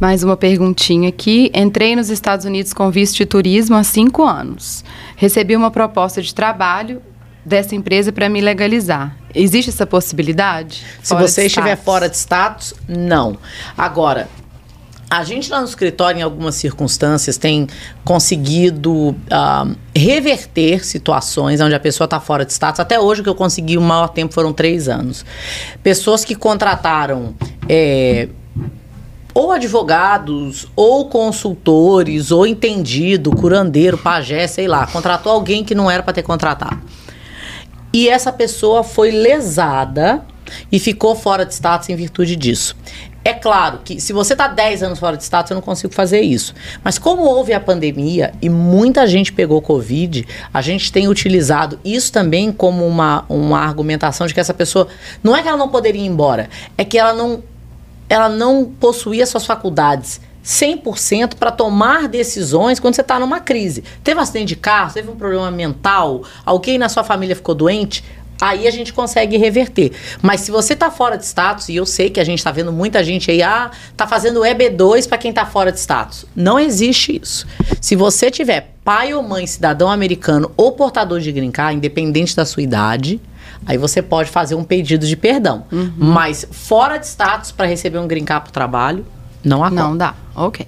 Mais 0.00 0.24
uma 0.24 0.36
perguntinha 0.36 1.08
aqui. 1.08 1.50
Entrei 1.54 1.94
nos 1.94 2.10
Estados 2.10 2.44
Unidos 2.44 2.74
com 2.74 2.90
visto 2.90 3.16
de 3.16 3.24
turismo 3.24 3.76
há 3.76 3.84
cinco 3.84 4.24
anos. 4.24 4.84
Recebi 5.14 5.54
uma 5.54 5.70
proposta 5.70 6.20
de 6.20 6.34
trabalho 6.34 7.00
dessa 7.44 7.76
empresa 7.76 8.10
para 8.10 8.28
me 8.28 8.40
legalizar. 8.40 9.16
Existe 9.32 9.70
essa 9.70 9.86
possibilidade? 9.86 10.82
Se 11.00 11.14
você 11.14 11.46
estiver 11.46 11.76
fora 11.76 12.08
de 12.08 12.16
status, 12.16 12.74
não. 12.88 13.38
Agora, 13.78 14.28
a 15.08 15.22
gente 15.22 15.50
lá 15.50 15.60
no 15.60 15.66
escritório, 15.66 16.18
em 16.18 16.22
algumas 16.22 16.56
circunstâncias, 16.56 17.36
tem 17.36 17.68
conseguido 18.04 19.10
uh, 19.10 19.76
reverter 19.94 20.84
situações 20.84 21.60
onde 21.60 21.74
a 21.74 21.80
pessoa 21.80 22.06
está 22.06 22.18
fora 22.18 22.44
de 22.44 22.52
status. 22.52 22.80
Até 22.80 22.98
hoje, 22.98 23.20
o 23.20 23.24
que 23.24 23.30
eu 23.30 23.34
consegui 23.34 23.78
o 23.78 23.80
maior 23.80 24.08
tempo 24.08 24.34
foram 24.34 24.52
três 24.52 24.88
anos. 24.88 25.24
Pessoas 25.82 26.24
que 26.24 26.34
contrataram. 26.34 27.34
É, 27.68 28.28
ou 29.32 29.52
advogados, 29.52 30.66
ou 30.74 31.10
consultores, 31.10 32.30
ou 32.30 32.46
entendido, 32.46 33.30
curandeiro, 33.30 33.98
pajé, 33.98 34.46
sei 34.46 34.66
lá, 34.66 34.86
contratou 34.86 35.30
alguém 35.30 35.62
que 35.62 35.74
não 35.74 35.90
era 35.90 36.02
para 36.02 36.14
ter 36.14 36.22
contratado. 36.22 36.80
E 37.92 38.08
essa 38.08 38.32
pessoa 38.32 38.82
foi 38.82 39.10
lesada 39.10 40.24
e 40.72 40.78
ficou 40.78 41.14
fora 41.14 41.44
de 41.44 41.52
status 41.52 41.90
em 41.90 41.96
virtude 41.96 42.34
disso. 42.34 42.74
É 43.26 43.34
claro 43.34 43.80
que 43.84 44.00
se 44.00 44.12
você 44.12 44.34
está 44.34 44.46
10 44.46 44.84
anos 44.84 45.00
fora 45.00 45.16
de 45.16 45.24
status, 45.24 45.50
eu 45.50 45.56
não 45.56 45.60
consigo 45.60 45.92
fazer 45.92 46.20
isso. 46.20 46.54
Mas 46.84 46.96
como 46.96 47.22
houve 47.22 47.52
a 47.52 47.58
pandemia 47.58 48.32
e 48.40 48.48
muita 48.48 49.04
gente 49.04 49.32
pegou 49.32 49.60
Covid, 49.60 50.24
a 50.54 50.62
gente 50.62 50.92
tem 50.92 51.08
utilizado 51.08 51.76
isso 51.84 52.12
também 52.12 52.52
como 52.52 52.86
uma, 52.86 53.24
uma 53.28 53.58
argumentação 53.58 54.28
de 54.28 54.32
que 54.32 54.38
essa 54.38 54.54
pessoa. 54.54 54.86
Não 55.24 55.36
é 55.36 55.42
que 55.42 55.48
ela 55.48 55.56
não 55.56 55.68
poderia 55.68 56.00
ir 56.00 56.06
embora, 56.06 56.48
é 56.78 56.84
que 56.84 56.96
ela 56.96 57.12
não, 57.12 57.42
ela 58.08 58.28
não 58.28 58.64
possuía 58.64 59.26
suas 59.26 59.44
faculdades 59.44 60.20
100% 60.44 61.34
para 61.34 61.50
tomar 61.50 62.06
decisões 62.06 62.78
quando 62.78 62.94
você 62.94 63.00
está 63.00 63.18
numa 63.18 63.40
crise. 63.40 63.82
Teve 64.04 64.20
um 64.20 64.22
acidente 64.22 64.46
de 64.46 64.56
carro, 64.56 64.94
teve 64.94 65.10
um 65.10 65.16
problema 65.16 65.50
mental, 65.50 66.22
alguém 66.44 66.78
na 66.78 66.88
sua 66.88 67.02
família 67.02 67.34
ficou 67.34 67.56
doente, 67.56 68.04
aí 68.40 68.66
a 68.66 68.70
gente 68.70 68.92
consegue 68.92 69.36
reverter. 69.36 69.92
Mas 70.22 70.40
se 70.40 70.50
você 70.50 70.74
está 70.74 70.90
fora 70.90 71.16
de 71.16 71.24
status, 71.24 71.68
e 71.68 71.76
eu 71.76 71.86
sei 71.86 72.10
que 72.10 72.20
a 72.20 72.24
gente 72.24 72.38
está 72.38 72.50
vendo 72.50 72.72
muita 72.72 73.02
gente 73.02 73.30
aí, 73.30 73.42
ah, 73.42 73.70
tá 73.96 74.06
fazendo 74.06 74.40
EB2 74.40 75.08
para 75.08 75.18
quem 75.18 75.30
está 75.30 75.46
fora 75.46 75.72
de 75.72 75.78
status. 75.78 76.24
Não 76.34 76.58
existe 76.58 77.20
isso. 77.22 77.46
Se 77.80 77.96
você 77.96 78.30
tiver 78.30 78.74
pai 78.84 79.14
ou 79.14 79.22
mãe 79.22 79.46
cidadão 79.46 79.90
americano 79.90 80.50
ou 80.56 80.72
portador 80.72 81.20
de 81.20 81.32
green 81.32 81.50
card, 81.50 81.76
independente 81.76 82.36
da 82.36 82.44
sua 82.44 82.62
idade, 82.62 83.20
aí 83.66 83.76
você 83.78 84.02
pode 84.02 84.30
fazer 84.30 84.54
um 84.54 84.64
pedido 84.64 85.06
de 85.06 85.16
perdão. 85.16 85.64
Uhum. 85.72 85.92
Mas 85.96 86.46
fora 86.50 86.98
de 86.98 87.06
status 87.06 87.50
para 87.50 87.66
receber 87.66 87.98
um 87.98 88.06
green 88.06 88.24
card 88.24 88.44
para 88.44 88.50
o 88.50 88.52
trabalho, 88.52 89.06
não 89.42 89.62
há 89.62 89.70
Não 89.70 89.96
dá, 89.96 90.14
ok. 90.34 90.66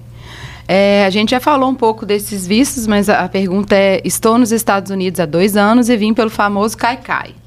É, 0.67 1.03
a 1.03 1.09
gente 1.09 1.31
já 1.31 1.39
falou 1.39 1.67
um 1.67 1.75
pouco 1.75 2.05
desses 2.05 2.45
vistos, 2.45 2.85
mas 2.85 3.09
a, 3.09 3.21
a 3.21 3.29
pergunta 3.29 3.75
é: 3.75 3.99
estou 4.05 4.37
nos 4.37 4.51
Estados 4.51 4.91
Unidos 4.91 5.19
há 5.19 5.25
dois 5.25 5.57
anos 5.57 5.89
e 5.89 5.97
vim 5.97 6.13
pelo 6.13 6.29
famoso 6.29 6.77
CAICAI 6.77 7.38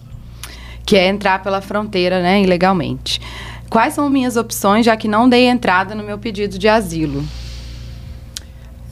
que 0.85 0.97
é 0.97 1.07
entrar 1.07 1.43
pela 1.43 1.61
fronteira, 1.61 2.21
né, 2.21 2.41
ilegalmente. 2.43 3.21
Quais 3.71 3.95
são 3.95 4.11
minhas 4.11 4.37
opções, 4.37 4.85
já 4.85 4.97
que 4.97 5.09
não 5.09 5.29
dei 5.29 5.47
entrada 5.47 5.95
no 5.95 6.03
meu 6.03 6.19
pedido 6.19 6.59
de 6.59 6.69
asilo? 6.69 7.25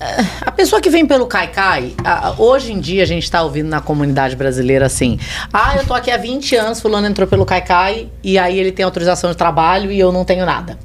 É, 0.00 0.24
a 0.46 0.50
pessoa 0.50 0.81
que 0.81 0.88
vem 0.88 1.05
pelo 1.05 1.26
Caicai, 1.26 1.94
hoje 2.38 2.72
em 2.72 2.81
dia 2.81 3.03
a 3.03 3.07
gente 3.07 3.24
está 3.24 3.42
ouvindo 3.42 3.68
na 3.68 3.83
comunidade 3.83 4.35
brasileira 4.35 4.87
assim: 4.87 5.18
ah, 5.53 5.76
eu 5.76 5.87
tô 5.87 5.92
aqui 5.92 6.11
há 6.11 6.16
20 6.16 6.57
anos, 6.57 6.81
fulano 6.81 7.07
entrou 7.07 7.29
pelo 7.29 7.44
Caicai 7.44 8.09
e 8.24 8.38
aí 8.38 8.59
ele 8.59 8.72
tem 8.72 8.83
autorização 8.83 9.31
de 9.31 9.37
trabalho 9.37 9.92
e 9.92 10.00
eu 10.00 10.11
não 10.11 10.24
tenho 10.24 10.46
nada. 10.46 10.79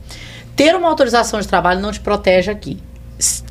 Ter 0.54 0.76
uma 0.76 0.90
autorização 0.90 1.40
de 1.40 1.48
trabalho 1.48 1.80
não 1.80 1.92
te 1.94 2.02
protege 2.02 2.52
aqui 2.52 2.78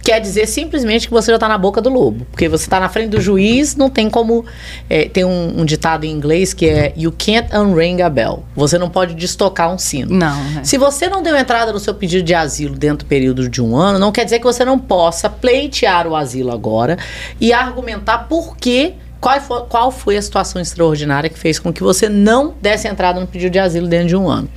quer 0.04 0.20
dizer 0.20 0.46
simplesmente 0.46 1.08
que 1.08 1.14
você 1.14 1.32
já 1.32 1.36
está 1.36 1.48
na 1.48 1.56
boca 1.56 1.80
do 1.80 1.88
lobo. 1.88 2.26
Porque 2.30 2.46
você 2.46 2.64
está 2.64 2.78
na 2.78 2.90
frente 2.90 3.08
do 3.08 3.20
juiz, 3.20 3.74
não 3.74 3.88
tem 3.88 4.10
como. 4.10 4.44
É, 4.88 5.08
tem 5.08 5.24
um, 5.24 5.60
um, 5.60 5.64
ditado 5.64 6.04
em 6.04 6.10
inglês 6.10 6.52
que 6.52 6.68
é 6.68 6.92
You 6.94 7.10
can't 7.10 7.56
unring 7.56 8.02
a 8.02 8.10
bell. 8.10 8.44
Você 8.54 8.76
não 8.76 8.90
pode 8.90 9.14
destocar 9.14 9.72
um 9.72 9.78
sino. 9.78 10.14
Não. 10.14 10.60
É. 10.60 10.64
Se 10.64 10.76
você 10.76 11.08
não 11.08 11.22
deu 11.22 11.34
entrada 11.34 11.72
no 11.72 11.78
seu 11.78 11.94
pedido 11.94 12.22
de 12.22 12.34
asilo 12.34 12.76
dentro 12.76 12.98
do 12.98 13.06
período 13.06 13.48
de 13.48 13.62
um 13.62 13.74
ano, 13.74 13.98
não 13.98 14.12
quer 14.12 14.24
dizer 14.24 14.38
que 14.38 14.44
você 14.44 14.64
não 14.64 14.78
possa 14.78 15.30
pleitear 15.30 16.06
o 16.06 16.14
asilo 16.14 16.52
agora 16.52 16.98
e 17.40 17.52
argumentar 17.52 18.28
por 18.28 18.56
que. 18.58 18.94
Qual 19.20 19.40
foi, 19.40 19.60
qual 19.70 19.90
foi 19.90 20.16
a 20.18 20.22
situação 20.22 20.60
extraordinária 20.60 21.30
que 21.30 21.38
fez 21.38 21.58
com 21.58 21.72
que 21.72 21.82
você 21.82 22.10
não 22.10 22.54
desse 22.60 22.86
entrada 22.86 23.18
no 23.18 23.26
pedido 23.26 23.52
de 23.52 23.58
asilo 23.58 23.88
dentro 23.88 24.08
de 24.08 24.16
um 24.16 24.28
ano? 24.28 24.50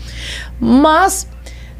Mas 0.60 1.25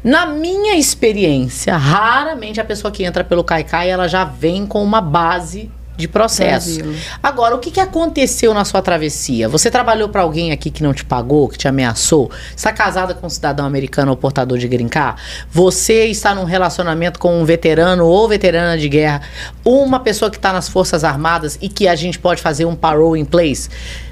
na 0.02 0.26
minha 0.26 0.76
experiência, 0.76 1.76
raramente 1.76 2.60
a 2.60 2.64
pessoa 2.64 2.90
que 2.90 3.04
entra 3.04 3.24
pelo 3.24 3.42
Caicai, 3.42 3.90
ela 3.90 4.08
já 4.08 4.24
vem 4.24 4.66
com 4.66 4.82
uma 4.82 5.00
base 5.00 5.70
de 5.98 6.06
processo. 6.06 6.80
Agora, 7.20 7.56
o 7.56 7.58
que, 7.58 7.72
que 7.72 7.80
aconteceu 7.80 8.54
na 8.54 8.64
sua 8.64 8.80
travessia? 8.80 9.48
Você 9.48 9.68
trabalhou 9.68 10.08
para 10.08 10.22
alguém 10.22 10.52
aqui 10.52 10.70
que 10.70 10.80
não 10.80 10.94
te 10.94 11.04
pagou, 11.04 11.48
que 11.48 11.58
te 11.58 11.66
ameaçou? 11.66 12.30
Está 12.56 12.72
casada 12.72 13.14
com 13.14 13.26
um 13.26 13.30
cidadão 13.30 13.66
americano 13.66 14.12
ou 14.12 14.16
portador 14.16 14.58
de 14.58 14.68
grincar? 14.68 15.20
Você 15.50 16.04
está 16.06 16.32
num 16.36 16.44
relacionamento 16.44 17.18
com 17.18 17.42
um 17.42 17.44
veterano 17.44 18.06
ou 18.06 18.28
veterana 18.28 18.78
de 18.78 18.88
guerra? 18.88 19.22
Uma 19.64 19.98
pessoa 19.98 20.30
que 20.30 20.36
está 20.36 20.52
nas 20.52 20.68
Forças 20.68 21.02
Armadas 21.02 21.58
e 21.60 21.68
que 21.68 21.88
a 21.88 21.96
gente 21.96 22.16
pode 22.16 22.40
fazer 22.40 22.64
um 22.64 22.76
parole 22.76 23.20
in 23.20 23.24
place? 23.24 23.68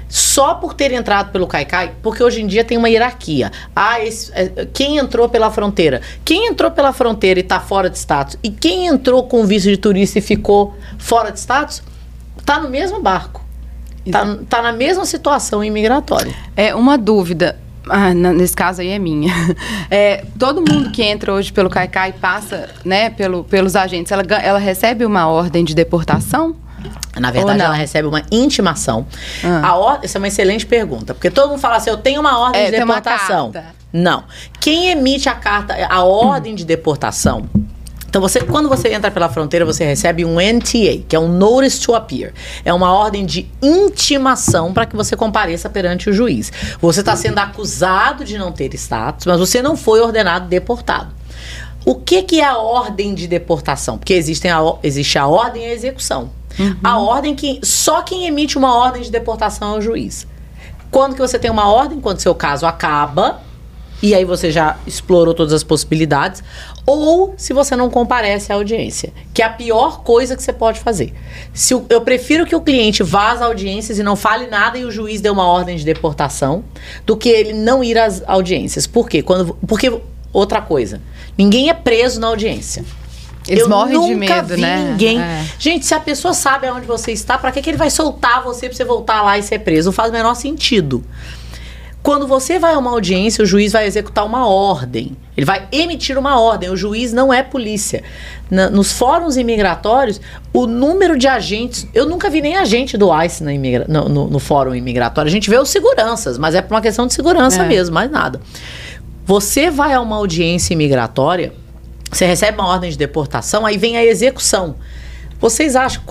Só 0.09 0.55
por 0.55 0.73
ter 0.73 0.91
entrado 0.91 1.31
pelo 1.31 1.47
Caicai, 1.47 1.93
porque 2.01 2.23
hoje 2.23 2.41
em 2.41 2.47
dia 2.47 2.63
tem 2.63 2.77
uma 2.77 2.89
hierarquia. 2.89 3.51
Ah, 3.75 4.03
esse, 4.03 4.31
é, 4.33 4.67
quem 4.73 4.97
entrou 4.97 5.27
pela 5.27 5.51
fronteira? 5.51 6.01
Quem 6.23 6.47
entrou 6.47 6.71
pela 6.71 6.93
fronteira 6.93 7.39
e 7.39 7.43
está 7.43 7.59
fora 7.59 7.89
de 7.89 7.97
status? 7.97 8.37
E 8.41 8.49
quem 8.49 8.87
entrou 8.87 9.23
com 9.23 9.45
visto 9.45 9.65
de 9.65 9.77
turista 9.77 10.19
e 10.19 10.21
ficou 10.21 10.75
fora 10.97 11.31
de 11.31 11.39
status? 11.39 11.83
Está 12.37 12.59
no 12.59 12.69
mesmo 12.69 13.01
barco. 13.01 13.43
Está 14.05 14.37
tá 14.49 14.61
na 14.61 14.71
mesma 14.71 15.05
situação 15.05 15.63
imigratória. 15.63 16.33
É 16.55 16.73
uma 16.73 16.97
dúvida. 16.97 17.59
Ah, 17.89 18.13
nesse 18.13 18.55
caso 18.55 18.81
aí 18.81 18.89
é 18.89 18.99
minha. 18.99 19.33
É, 19.89 20.25
todo 20.37 20.59
mundo 20.59 20.91
que 20.91 21.01
entra 21.01 21.31
hoje 21.33 21.51
pelo 21.53 21.69
Caicai 21.69 22.11
passa 22.11 22.69
né, 22.83 23.09
pelo, 23.09 23.45
pelos 23.45 23.73
agentes, 23.73 24.11
ela, 24.11 24.21
ela 24.43 24.59
recebe 24.59 25.05
uma 25.05 25.27
ordem 25.27 25.63
de 25.63 25.73
deportação? 25.73 26.57
Na 27.19 27.31
verdade, 27.31 27.61
ela 27.61 27.73
recebe 27.73 28.07
uma 28.07 28.23
intimação. 28.31 29.05
Ah. 29.43 29.69
A 29.69 29.77
or... 29.77 29.99
Essa 30.01 30.17
é 30.17 30.19
uma 30.19 30.27
excelente 30.27 30.65
pergunta, 30.65 31.13
porque 31.13 31.29
todo 31.29 31.49
mundo 31.49 31.59
fala 31.59 31.77
assim: 31.77 31.89
eu 31.89 31.97
tenho 31.97 32.19
uma 32.21 32.39
ordem 32.39 32.61
é, 32.61 32.65
de 32.65 32.77
deportação. 32.77 33.51
Não. 33.91 34.23
Quem 34.59 34.89
emite 34.89 35.29
a 35.29 35.35
carta, 35.35 35.75
a 35.89 36.03
ordem 36.03 36.53
de 36.55 36.65
deportação. 36.65 37.49
Então, 38.09 38.21
você, 38.21 38.39
quando 38.39 38.69
você 38.69 38.93
entra 38.93 39.11
pela 39.11 39.27
fronteira, 39.27 39.65
você 39.65 39.83
recebe 39.83 40.23
um 40.23 40.35
NTA, 40.35 41.03
que 41.07 41.15
é 41.15 41.19
um 41.19 41.27
Notice 41.27 41.81
to 41.81 41.93
Appear. 41.93 42.33
É 42.63 42.73
uma 42.73 42.93
ordem 42.93 43.25
de 43.25 43.49
intimação 43.61 44.73
para 44.73 44.85
que 44.85 44.95
você 44.95 45.15
compareça 45.15 45.69
perante 45.69 46.09
o 46.09 46.13
juiz. 46.13 46.51
Você 46.79 47.01
está 47.01 47.15
sendo 47.15 47.37
acusado 47.39 48.23
de 48.23 48.37
não 48.37 48.51
ter 48.51 48.73
status, 48.75 49.25
mas 49.25 49.37
você 49.37 49.61
não 49.61 49.75
foi 49.75 49.99
ordenado 49.99 50.47
deportado. 50.47 51.13
O 51.85 51.95
que, 51.95 52.23
que 52.23 52.41
é 52.41 52.45
a 52.45 52.57
ordem 52.57 53.13
de 53.13 53.27
deportação? 53.27 53.97
Porque 53.97 54.13
existem 54.13 54.51
a, 54.51 54.59
existe 54.83 55.17
a 55.17 55.27
ordem 55.27 55.63
e 55.63 55.65
a 55.67 55.73
execução. 55.73 56.29
Uhum. 56.59 56.75
A 56.83 56.97
ordem 56.97 57.35
que. 57.35 57.59
Só 57.63 58.01
quem 58.01 58.25
emite 58.25 58.57
uma 58.57 58.75
ordem 58.75 59.01
de 59.01 59.11
deportação 59.11 59.75
é 59.75 59.77
o 59.77 59.81
juiz. 59.81 60.27
Quando 60.89 61.15
que 61.15 61.21
você 61.21 61.37
tem 61.37 61.51
uma 61.51 61.69
ordem? 61.69 61.99
Quando 61.99 62.19
seu 62.19 62.33
caso 62.33 62.65
acaba. 62.65 63.41
E 64.01 64.13
aí 64.13 64.23
você 64.23 64.51
já 64.51 64.77
explorou 64.85 65.33
todas 65.33 65.53
as 65.53 65.63
possibilidades. 65.63 66.43
Ou 66.85 67.33
se 67.35 67.51
você 67.51 67.75
não 67.75 67.89
comparece 67.89 68.51
à 68.51 68.55
audiência. 68.55 69.11
Que 69.33 69.41
é 69.41 69.45
a 69.45 69.49
pior 69.49 70.03
coisa 70.03 70.35
que 70.35 70.43
você 70.43 70.53
pode 70.53 70.79
fazer. 70.79 71.13
Se 71.53 71.73
o, 71.73 71.85
eu 71.89 72.01
prefiro 72.01 72.45
que 72.45 72.55
o 72.55 72.61
cliente 72.61 73.01
vá 73.01 73.31
às 73.31 73.41
audiências 73.41 73.97
e 73.97 74.03
não 74.03 74.15
fale 74.15 74.47
nada 74.47 74.77
e 74.77 74.85
o 74.85 74.91
juiz 74.91 75.19
dê 75.19 75.29
uma 75.29 75.47
ordem 75.47 75.75
de 75.75 75.83
deportação, 75.83 76.63
do 77.05 77.17
que 77.17 77.29
ele 77.29 77.53
não 77.53 77.83
ir 77.83 77.97
às 77.97 78.23
audiências. 78.27 78.85
Por 78.85 79.09
quê? 79.09 79.21
Quando, 79.23 79.57
porque, 79.67 79.91
outra 80.31 80.61
coisa, 80.61 81.01
ninguém 81.37 81.69
é 81.69 81.73
preso 81.73 82.19
na 82.19 82.27
audiência. 82.27 82.85
Eles 83.47 83.63
eu 83.63 83.69
morrem 83.69 83.99
de 83.99 84.15
medo, 84.15 84.55
vi 84.55 84.61
né? 84.61 84.89
Ninguém. 84.91 85.21
É. 85.21 85.45
Gente, 85.57 85.85
se 85.85 85.93
a 85.93 85.99
pessoa 85.99 86.33
sabe 86.33 86.67
aonde 86.67 86.85
você 86.85 87.11
está, 87.11 87.37
para 87.37 87.51
que, 87.51 87.61
que 87.61 87.69
ele 87.69 87.77
vai 87.77 87.89
soltar 87.89 88.43
você 88.43 88.67
para 88.67 88.75
você 88.75 88.85
voltar 88.85 89.21
lá 89.21 89.37
e 89.37 89.43
ser 89.43 89.59
preso? 89.59 89.89
Não 89.89 89.93
faz 89.93 90.09
o 90.09 90.13
menor 90.13 90.35
sentido. 90.35 91.03
Quando 92.07 92.25
você 92.25 92.57
vai 92.57 92.73
a 92.73 92.77
uma 92.77 92.91
audiência, 92.91 93.43
o 93.43 93.45
juiz 93.45 93.73
vai 93.73 93.85
executar 93.85 94.25
uma 94.25 94.47
ordem. 94.47 95.17
Ele 95.35 95.45
vai 95.45 95.67
emitir 95.73 96.17
uma 96.17 96.39
ordem. 96.39 96.69
O 96.69 96.77
juiz 96.77 97.11
não 97.11 97.33
é 97.33 97.43
polícia. 97.43 98.01
Na, 98.49 98.69
nos 98.69 98.93
fóruns 98.93 99.35
imigratórios, 99.35 100.21
o 100.53 100.65
número 100.65 101.17
de 101.17 101.27
agentes. 101.27 101.85
Eu 101.93 102.05
nunca 102.05 102.29
vi 102.29 102.39
nem 102.39 102.55
agente 102.55 102.97
do 102.97 103.09
ICE 103.23 103.43
na 103.43 103.53
imigra, 103.53 103.85
no, 103.89 104.07
no, 104.07 104.29
no, 104.29 104.39
fórum 104.39 104.73
imigratório. 104.73 105.27
A 105.27 105.31
gente 105.31 105.49
vê 105.49 105.59
os 105.59 105.69
seguranças, 105.69 106.37
mas 106.37 106.55
é 106.55 106.61
por 106.61 106.75
uma 106.75 106.81
questão 106.81 107.05
de 107.07 107.13
segurança 107.13 107.63
é. 107.63 107.67
mesmo, 107.67 107.93
mais 107.93 108.09
nada. 108.09 108.39
Você 109.25 109.69
vai 109.69 109.93
a 109.93 109.99
uma 109.99 110.15
audiência 110.15 110.73
imigratória 110.73 111.53
você 112.11 112.25
recebe 112.25 112.57
uma 112.59 112.67
ordem 112.67 112.89
de 112.89 112.97
deportação, 112.97 113.65
aí 113.65 113.77
vem 113.77 113.97
a 113.97 114.05
execução. 114.05 114.75
Vocês 115.39 115.75
acham, 115.75 116.01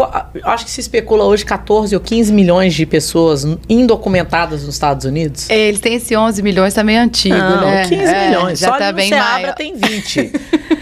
acho 0.45 0.65
que 0.65 0.71
se 0.71 0.81
especula 0.81 1.25
hoje 1.25 1.45
14 1.45 1.95
ou 1.97 2.01
15 2.01 2.33
milhões 2.33 2.75
de 2.75 2.87
pessoas 2.87 3.45
indocumentadas 3.69 4.63
nos 4.63 4.75
Estados 4.75 5.05
Unidos? 5.05 5.51
É, 5.51 5.59
eles 5.59 5.81
têm 5.81 5.95
esse 5.95 6.17
11 6.17 6.43
milhões 6.43 6.73
também 6.73 6.97
antigo, 6.97 7.35
Não, 7.35 7.61
né? 7.63 7.89
15 7.89 8.03
é, 8.03 8.29
milhões. 8.29 8.59
Já 8.61 8.69
Só 8.69 8.79
tá 8.79 8.93
bem 8.93 9.11
maior. 9.11 9.55
tem 9.55 9.75
20. 9.77 10.33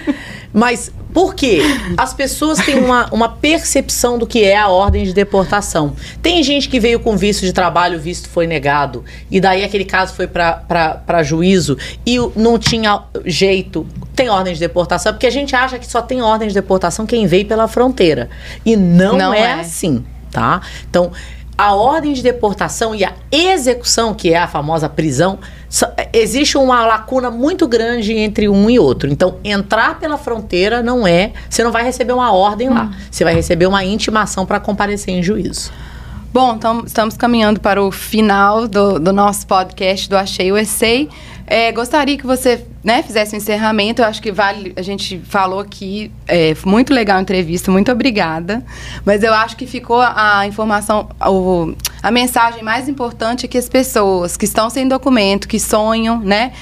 Mas 0.53 0.93
por 1.15 1.33
quê? 1.33 1.61
As 1.97 2.13
pessoas 2.13 2.59
têm 2.59 2.77
uma, 2.77 3.09
uma 3.13 3.29
percepção 3.29 4.19
do 4.19 4.27
que 4.27 4.43
é 4.43 4.57
a 4.57 4.67
ordem 4.67 5.05
de 5.05 5.15
deportação. 5.15 5.95
Tem 6.21 6.43
gente 6.43 6.69
que 6.69 6.81
veio 6.81 6.99
com 6.99 7.17
visto 7.17 7.43
de 7.43 7.53
trabalho, 7.53 7.99
o 7.99 8.01
visto 8.01 8.29
foi 8.29 8.49
negado, 8.49 9.05
e 9.31 9.41
daí 9.41 9.63
aquele 9.63 9.85
caso 9.85 10.13
foi 10.13 10.27
para 10.27 11.23
juízo 11.23 11.79
e 12.05 12.17
não 12.35 12.59
tinha 12.59 13.01
jeito. 13.25 13.87
Tem 14.17 14.29
ordem 14.29 14.55
de 14.55 14.59
deportação, 14.59 15.13
porque 15.13 15.29
a 15.29 15.31
gente 15.31 15.55
acha 15.55 15.79
que 15.79 15.87
só 15.87 16.03
tem 16.03 16.21
ordem 16.21 16.49
de 16.49 16.55
deportação 16.55 17.07
quem 17.07 17.29
veio 17.29 17.47
pela 17.47 17.69
fronteira. 17.69 18.29
E 18.67 18.77
não, 18.77 19.17
não 19.17 19.33
é, 19.33 19.41
é 19.41 19.53
assim, 19.53 20.05
tá? 20.33 20.63
Então, 20.91 21.13
a 21.57 21.75
ordem 21.75 22.13
de 22.13 22.23
deportação 22.23 22.95
e 22.95 23.05
a 23.05 23.13
execução, 23.31 24.13
que 24.13 24.33
é 24.33 24.39
a 24.39 24.49
famosa 24.49 24.89
prisão, 24.89 25.39
existe 26.13 26.59
uma 26.59 26.85
lacuna 26.85 27.31
muito 27.31 27.67
grande 27.67 28.13
entre 28.13 28.49
um 28.49 28.69
e 28.69 28.79
outro. 28.79 29.09
Então, 29.11 29.39
entrar 29.45 29.99
pela 29.99 30.17
fronteira 30.17 30.83
não 30.83 31.07
é. 31.07 31.33
Você 31.49 31.63
não 31.63 31.73
vai 31.73 31.85
receber 31.85 32.13
uma 32.13 32.33
ordem 32.33 32.69
lá. 32.69 32.85
Hum. 32.85 32.93
Você 33.11 33.25
vai 33.25 33.35
receber 33.35 33.67
uma 33.67 33.85
intimação 33.85 34.45
para 34.45 34.59
comparecer 34.59 35.15
em 35.15 35.23
juízo. 35.23 35.73
Bom, 36.33 36.55
então, 36.55 36.83
estamos 36.85 37.17
caminhando 37.17 37.61
para 37.61 37.81
o 37.81 37.93
final 37.93 38.67
do, 38.67 38.99
do 38.99 39.13
nosso 39.13 39.47
podcast 39.47 40.09
do 40.09 40.17
Achei 40.17 40.51
o 40.51 40.57
Essay. 40.57 41.09
É, 41.47 41.71
gostaria 41.71 42.19
que 42.19 42.27
você 42.27 42.67
né, 42.85 43.03
fizesse 43.03 43.35
um 43.35 43.39
encerramento. 43.39 44.03
Eu 44.03 44.07
acho 44.07 44.21
que 44.21 44.31
vale. 44.31 44.75
A 44.77 44.83
gente 44.83 45.19
falou 45.21 45.59
aqui, 45.59 46.13
é, 46.29 46.55
muito 46.67 46.93
legal 46.93 47.17
a 47.17 47.23
entrevista, 47.23 47.73
muito 47.73 47.91
obrigada. 47.91 48.63
Mas 49.05 49.23
eu 49.23 49.33
acho 49.33 49.57
que 49.57 49.67
ficou 49.67 50.03
a 50.03 50.47
informação, 50.47 51.09
o, 51.27 51.75
a 52.03 52.11
mensagem 52.11 52.63
mais 52.63 52.87
importante 52.87 53.47
é 53.47 53.49
que 53.49 53.57
as 53.57 53.69
pessoas 53.69 54.37
que 54.37 54.45
estão 54.45 54.69
sem 54.69 54.87
documento, 54.87 55.49
que 55.49 55.59
sonham, 55.59 56.21
né, 56.21 56.53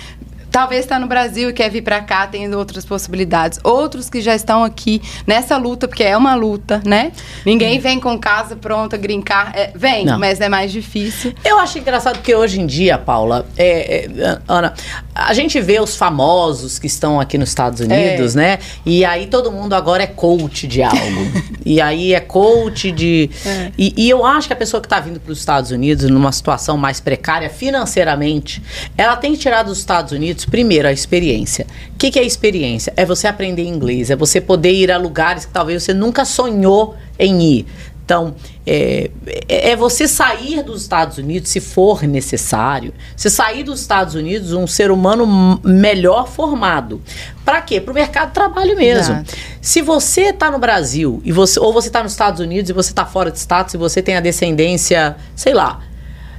talvez 0.53 0.83
está 0.83 0.99
no 0.99 1.07
Brasil 1.07 1.49
e 1.49 1.53
quer 1.53 1.71
vir 1.71 1.81
para 1.81 2.03
cá, 2.03 2.27
tem 2.27 2.55
outras 2.55 2.85
possibilidades. 2.85 3.59
Outros 3.65 4.11
que 4.11 4.21
já 4.21 4.35
estão 4.35 4.63
aqui 4.63 5.01
nessa 5.27 5.57
luta, 5.57 5.89
porque 5.89 6.05
é 6.05 6.15
uma 6.15 6.35
luta, 6.35 6.83
né? 6.85 7.11
Ninguém 7.45 7.79
vem 7.79 7.99
com 7.99 8.19
casa 8.19 8.55
pronta, 8.55 8.99
grincar. 8.99 9.53
É, 9.57 9.73
vem, 9.75 10.05
Não. 10.05 10.19
mas 10.19 10.41
é 10.41 10.49
mais 10.51 10.71
difícil. 10.71 11.33
Eu 11.43 11.59
acho 11.59 11.79
engraçado 11.79 12.17
porque 12.17 12.35
hoje 12.35 12.61
em 12.61 12.67
dia, 12.67 12.99
Paula, 12.99 13.47
é, 13.57 14.05
é, 14.05 14.39
Ana, 14.47 14.75
a 15.15 15.33
gente 15.33 15.59
vê 15.61 15.81
os 15.81 15.97
famosos 15.97 16.79
que 16.79 16.87
estão 16.87 17.19
aqui 17.19 17.39
nos 17.39 17.49
Estados 17.49 17.81
Unidos, 17.81 18.37
é. 18.37 18.39
né? 18.39 18.59
E 18.85 19.05
aí 19.07 19.27
todo 19.27 19.51
mundo 19.51 19.73
agora 19.73 20.03
é 20.03 20.07
coach 20.07 20.67
de 20.67 20.83
algo. 20.83 21.33
e 21.65 21.81
aí 21.81 22.13
é 22.13 22.21
coach 22.21 22.93
de. 22.93 23.31
É. 23.47 23.73
E, 23.79 23.95
e, 23.97 24.11
eu 24.11 24.27
acho 24.27 24.49
que 24.49 24.53
a 24.53 24.57
pessoa 24.57 24.81
que 24.81 24.87
está 24.87 25.01
vindo 25.01 25.19
para 25.19 25.33
os 25.33 25.39
Estados 25.39 25.71
Unidos 25.71 26.11
numa 26.11 26.31
situação 26.31 26.77
mais 26.77 27.01
precária 27.01 27.49
financeiramente, 27.49 28.63
ela 28.99 29.17
tem 29.17 29.33
que 29.33 29.39
tirar 29.39 29.63
dos 29.63 29.79
Estados 29.79 30.13
Unidos 30.13 30.42
primeiro, 30.49 30.89
a 30.89 30.93
experiência. 30.93 31.67
O 31.95 31.99
que, 31.99 32.11
que 32.11 32.19
é 32.19 32.25
experiência? 32.25 32.93
É 32.97 33.05
você 33.05 33.27
aprender 33.27 33.65
inglês, 33.65 34.11
é 34.11 34.17
você 34.17 34.41
poder 34.41 34.73
ir 34.73 34.91
a 34.91 34.99
lugares 34.99 35.45
que 35.45 35.53
talvez 35.53 35.83
você 35.83 35.95
nunca 35.95 36.25
sonhou 36.25 36.97
em 37.19 37.43
ir. 37.43 37.67
Então, 38.05 38.35
é, 38.67 39.11
é, 39.49 39.71
é, 39.71 39.77
você 39.77 40.09
sair 40.09 40.63
dos 40.63 40.83
Estados 40.83 41.19
Unidos, 41.19 41.51
se 41.51 41.61
for 41.61 42.03
necessário, 42.03 42.93
você 43.17 43.31
sair 43.31 43.63
dos 43.63 43.81
Estados 43.81 44.15
Unidos 44.15 44.53
um 44.53 44.67
ser 44.67 44.91
humano 44.91 45.61
melhor 45.65 46.29
formado. 46.29 47.01
Para 47.45 47.61
quê? 47.63 47.81
Para 47.81 47.93
o 47.93 47.95
mercado 47.95 48.29
de 48.29 48.35
trabalho 48.35 48.77
mesmo. 48.77 49.15
Exato. 49.15 49.35
Se 49.61 49.81
você 49.81 50.31
está 50.31 50.51
no 50.51 50.59
Brasil, 50.59 51.23
e 51.25 51.31
você, 51.33 51.59
ou 51.61 51.73
você 51.73 51.89
está 51.89 52.03
nos 52.03 52.13
Estados 52.13 52.41
Unidos 52.41 52.69
e 52.69 52.73
você 52.73 52.91
está 52.91 53.07
fora 53.07 53.31
de 53.31 53.39
status 53.39 53.75
e 53.75 53.79
você 53.79 54.03
tem 54.03 54.17
a 54.17 54.21
descendência, 54.21 55.17
sei 55.37 55.55
lá, 55.55 55.81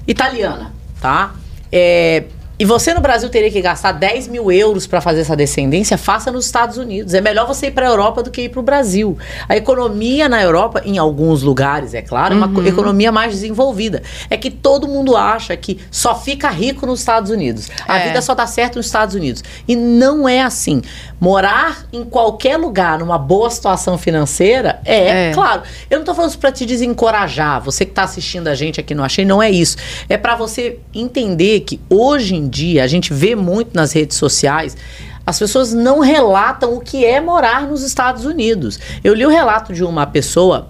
italiana, 0.06 0.74
tá? 1.02 1.34
É, 1.72 2.26
e 2.64 2.66
você 2.66 2.94
no 2.94 3.02
Brasil 3.02 3.30
teria 3.30 3.52
que 3.52 3.60
gastar 3.62 3.92
10 3.92 4.30
mil 4.30 4.50
euros 4.50 4.88
para 4.88 5.02
fazer 5.02 5.20
essa 5.20 5.36
descendência, 5.36 5.98
faça 5.98 6.32
nos 6.32 6.46
Estados 6.46 6.78
Unidos. 6.78 7.14
É 7.14 7.20
melhor 7.20 7.46
você 7.46 7.68
ir 7.68 7.72
para 7.72 7.86
a 7.86 7.90
Europa 7.90 8.24
do 8.24 8.32
que 8.32 8.44
ir 8.44 8.48
para 8.48 8.62
o 8.62 8.64
Brasil. 8.64 9.18
A 9.50 9.58
economia 9.58 10.30
na 10.30 10.42
Europa, 10.42 10.82
em 10.86 10.98
alguns 10.98 11.44
lugares, 11.44 11.94
é 11.94 12.02
claro, 12.02 12.36
é 12.36 12.38
uma 12.38 12.48
uhum. 12.48 12.66
economia 12.66 13.12
mais 13.12 13.34
desenvolvida. 13.34 14.02
É 14.30 14.38
que 14.38 14.50
todo 14.50 14.88
mundo 14.88 15.18
acha 15.18 15.58
que 15.58 15.78
só 15.92 16.16
fica 16.16 16.50
rico 16.50 16.86
nos 16.86 17.02
Estados 17.02 17.30
Unidos. 17.32 17.70
A 17.86 18.00
é. 18.00 18.08
vida 18.08 18.22
só 18.22 18.34
dá 18.34 18.48
certo 18.48 18.78
nos 18.78 18.86
Estados 18.86 19.14
Unidos. 19.14 19.44
E 19.68 19.76
não 19.76 20.26
é 20.26 20.42
assim. 20.42 20.82
Morar 21.20 21.86
em 21.92 22.06
qualquer 22.06 22.56
lugar, 22.56 23.00
numa 23.00 23.18
boa 23.18 23.50
situação 23.50 23.98
financeira, 23.98 24.80
é, 24.86 25.32
é. 25.32 25.34
claro. 25.34 25.64
Eu 25.90 25.98
não 25.98 26.04
estou 26.04 26.16
falando 26.16 26.30
isso 26.30 26.40
para 26.40 26.54
te 26.54 26.66
desencorajar. 26.66 27.62
Você 27.62 27.84
que 27.84 27.92
está 27.92 28.04
assistindo 28.04 28.48
a 28.48 28.56
gente 28.56 28.80
aqui 28.80 28.96
no 28.96 29.04
Achei, 29.04 29.26
não 29.26 29.44
é 29.44 29.52
isso. 29.52 29.76
É 30.08 30.16
para 30.16 30.38
você 30.38 30.80
entender 30.94 31.60
que 31.60 31.78
hoje 31.90 32.36
em 32.36 32.53
dia, 32.54 32.84
a 32.84 32.88
gente 32.88 33.12
vê 33.14 33.36
muito 33.36 33.76
nas 33.76 33.92
redes 33.92 34.16
sociais, 34.16 34.78
as 35.26 35.40
pessoas 35.40 35.74
não 35.74 36.00
relatam 36.00 36.74
o 36.76 36.80
que 36.80 37.06
é 37.06 37.20
morar 37.20 37.68
nos 37.68 37.82
Estados 37.82 38.26
Unidos. 38.26 38.80
Eu 39.04 39.14
li 39.14 39.26
o 39.26 39.30
relato 39.30 39.74
de 39.74 39.84
uma 39.84 40.06
pessoa 40.06 40.70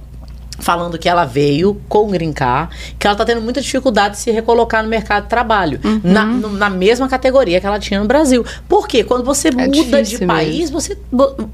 falando 0.60 0.98
que 0.98 1.10
ela 1.10 1.26
veio 1.26 1.82
com 1.89 2.08
grincar, 2.10 2.69
que 2.98 3.08
ela 3.08 3.13
está 3.13 3.26
tendo 3.26 3.41
muita 3.41 3.60
dificuldade 3.60 4.15
de 4.15 4.22
se 4.22 4.32
recolocar 4.32 4.84
no 4.84 4.89
mercado 4.89 5.24
de 5.24 5.30
trabalho, 5.30 5.80
uhum. 5.84 6.02
na, 6.04 6.26
na 6.26 6.69
mesma 6.69 7.08
categoria 7.08 7.60
que 7.60 7.65
ela 7.65 7.80
tinha 7.80 8.00
no 8.00 8.08
Brasil. 8.08 8.46
Porque 8.69 9.04
quando 9.04 9.24
você 9.24 9.50
é 9.50 9.52
muda 9.52 10.04
de 10.04 10.26
país, 10.26 10.72
mesmo. 10.72 10.80
você 10.80 10.98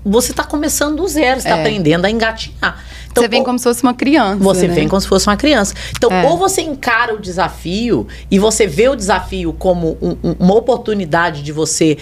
você 0.06 0.32
está 0.32 0.44
começando 0.44 0.98
do 0.98 1.08
zero, 1.08 1.40
está 1.40 1.58
é. 1.58 1.60
aprendendo 1.60 2.06
a 2.06 2.12
engatinhar. 2.12 2.84
Então, 3.12 3.24
você 3.24 3.28
vem 3.28 3.44
como 3.44 3.58
se 3.58 3.64
fosse 3.64 3.84
uma 3.84 3.94
criança. 3.94 4.38
Você 4.38 4.68
né? 4.68 4.74
vem 4.74 4.88
como 4.88 5.02
se 5.02 5.08
fosse 5.08 5.28
uma 5.28 5.38
criança. 5.38 5.74
Então, 5.96 6.12
é. 6.12 6.28
ou 6.28 6.38
você 6.38 6.62
encara 6.62 7.16
o 7.16 7.20
desafio 7.20 8.08
e 8.30 8.38
você 8.38 8.68
vê 8.68 8.88
o 8.88 8.96
desafio 8.96 9.54
como 9.54 9.98
um, 10.02 10.16
um, 10.24 10.36
uma 10.40 10.56
oportunidade 10.56 11.42
de 11.42 11.52
você 11.52 11.98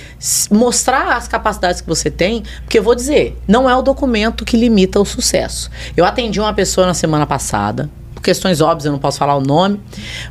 mostrar 0.51 1.15
as 1.15 1.27
capacidades 1.27 1.81
que 1.81 1.87
você 1.87 2.11
tem, 2.11 2.43
porque 2.63 2.79
eu 2.79 2.83
vou 2.83 2.95
dizer, 2.95 3.37
não 3.47 3.69
é 3.69 3.75
o 3.75 3.81
documento 3.81 4.43
que 4.43 4.57
limita 4.57 4.99
o 4.99 5.05
sucesso. 5.05 5.69
Eu 5.95 6.05
atendi 6.05 6.39
uma 6.39 6.53
pessoa 6.53 6.85
na 6.85 6.93
semana 6.93 7.25
passada, 7.25 7.89
por 8.13 8.21
questões 8.21 8.61
óbvias, 8.61 8.85
eu 8.85 8.91
não 8.91 8.99
posso 8.99 9.19
falar 9.19 9.35
o 9.35 9.41
nome, 9.41 9.79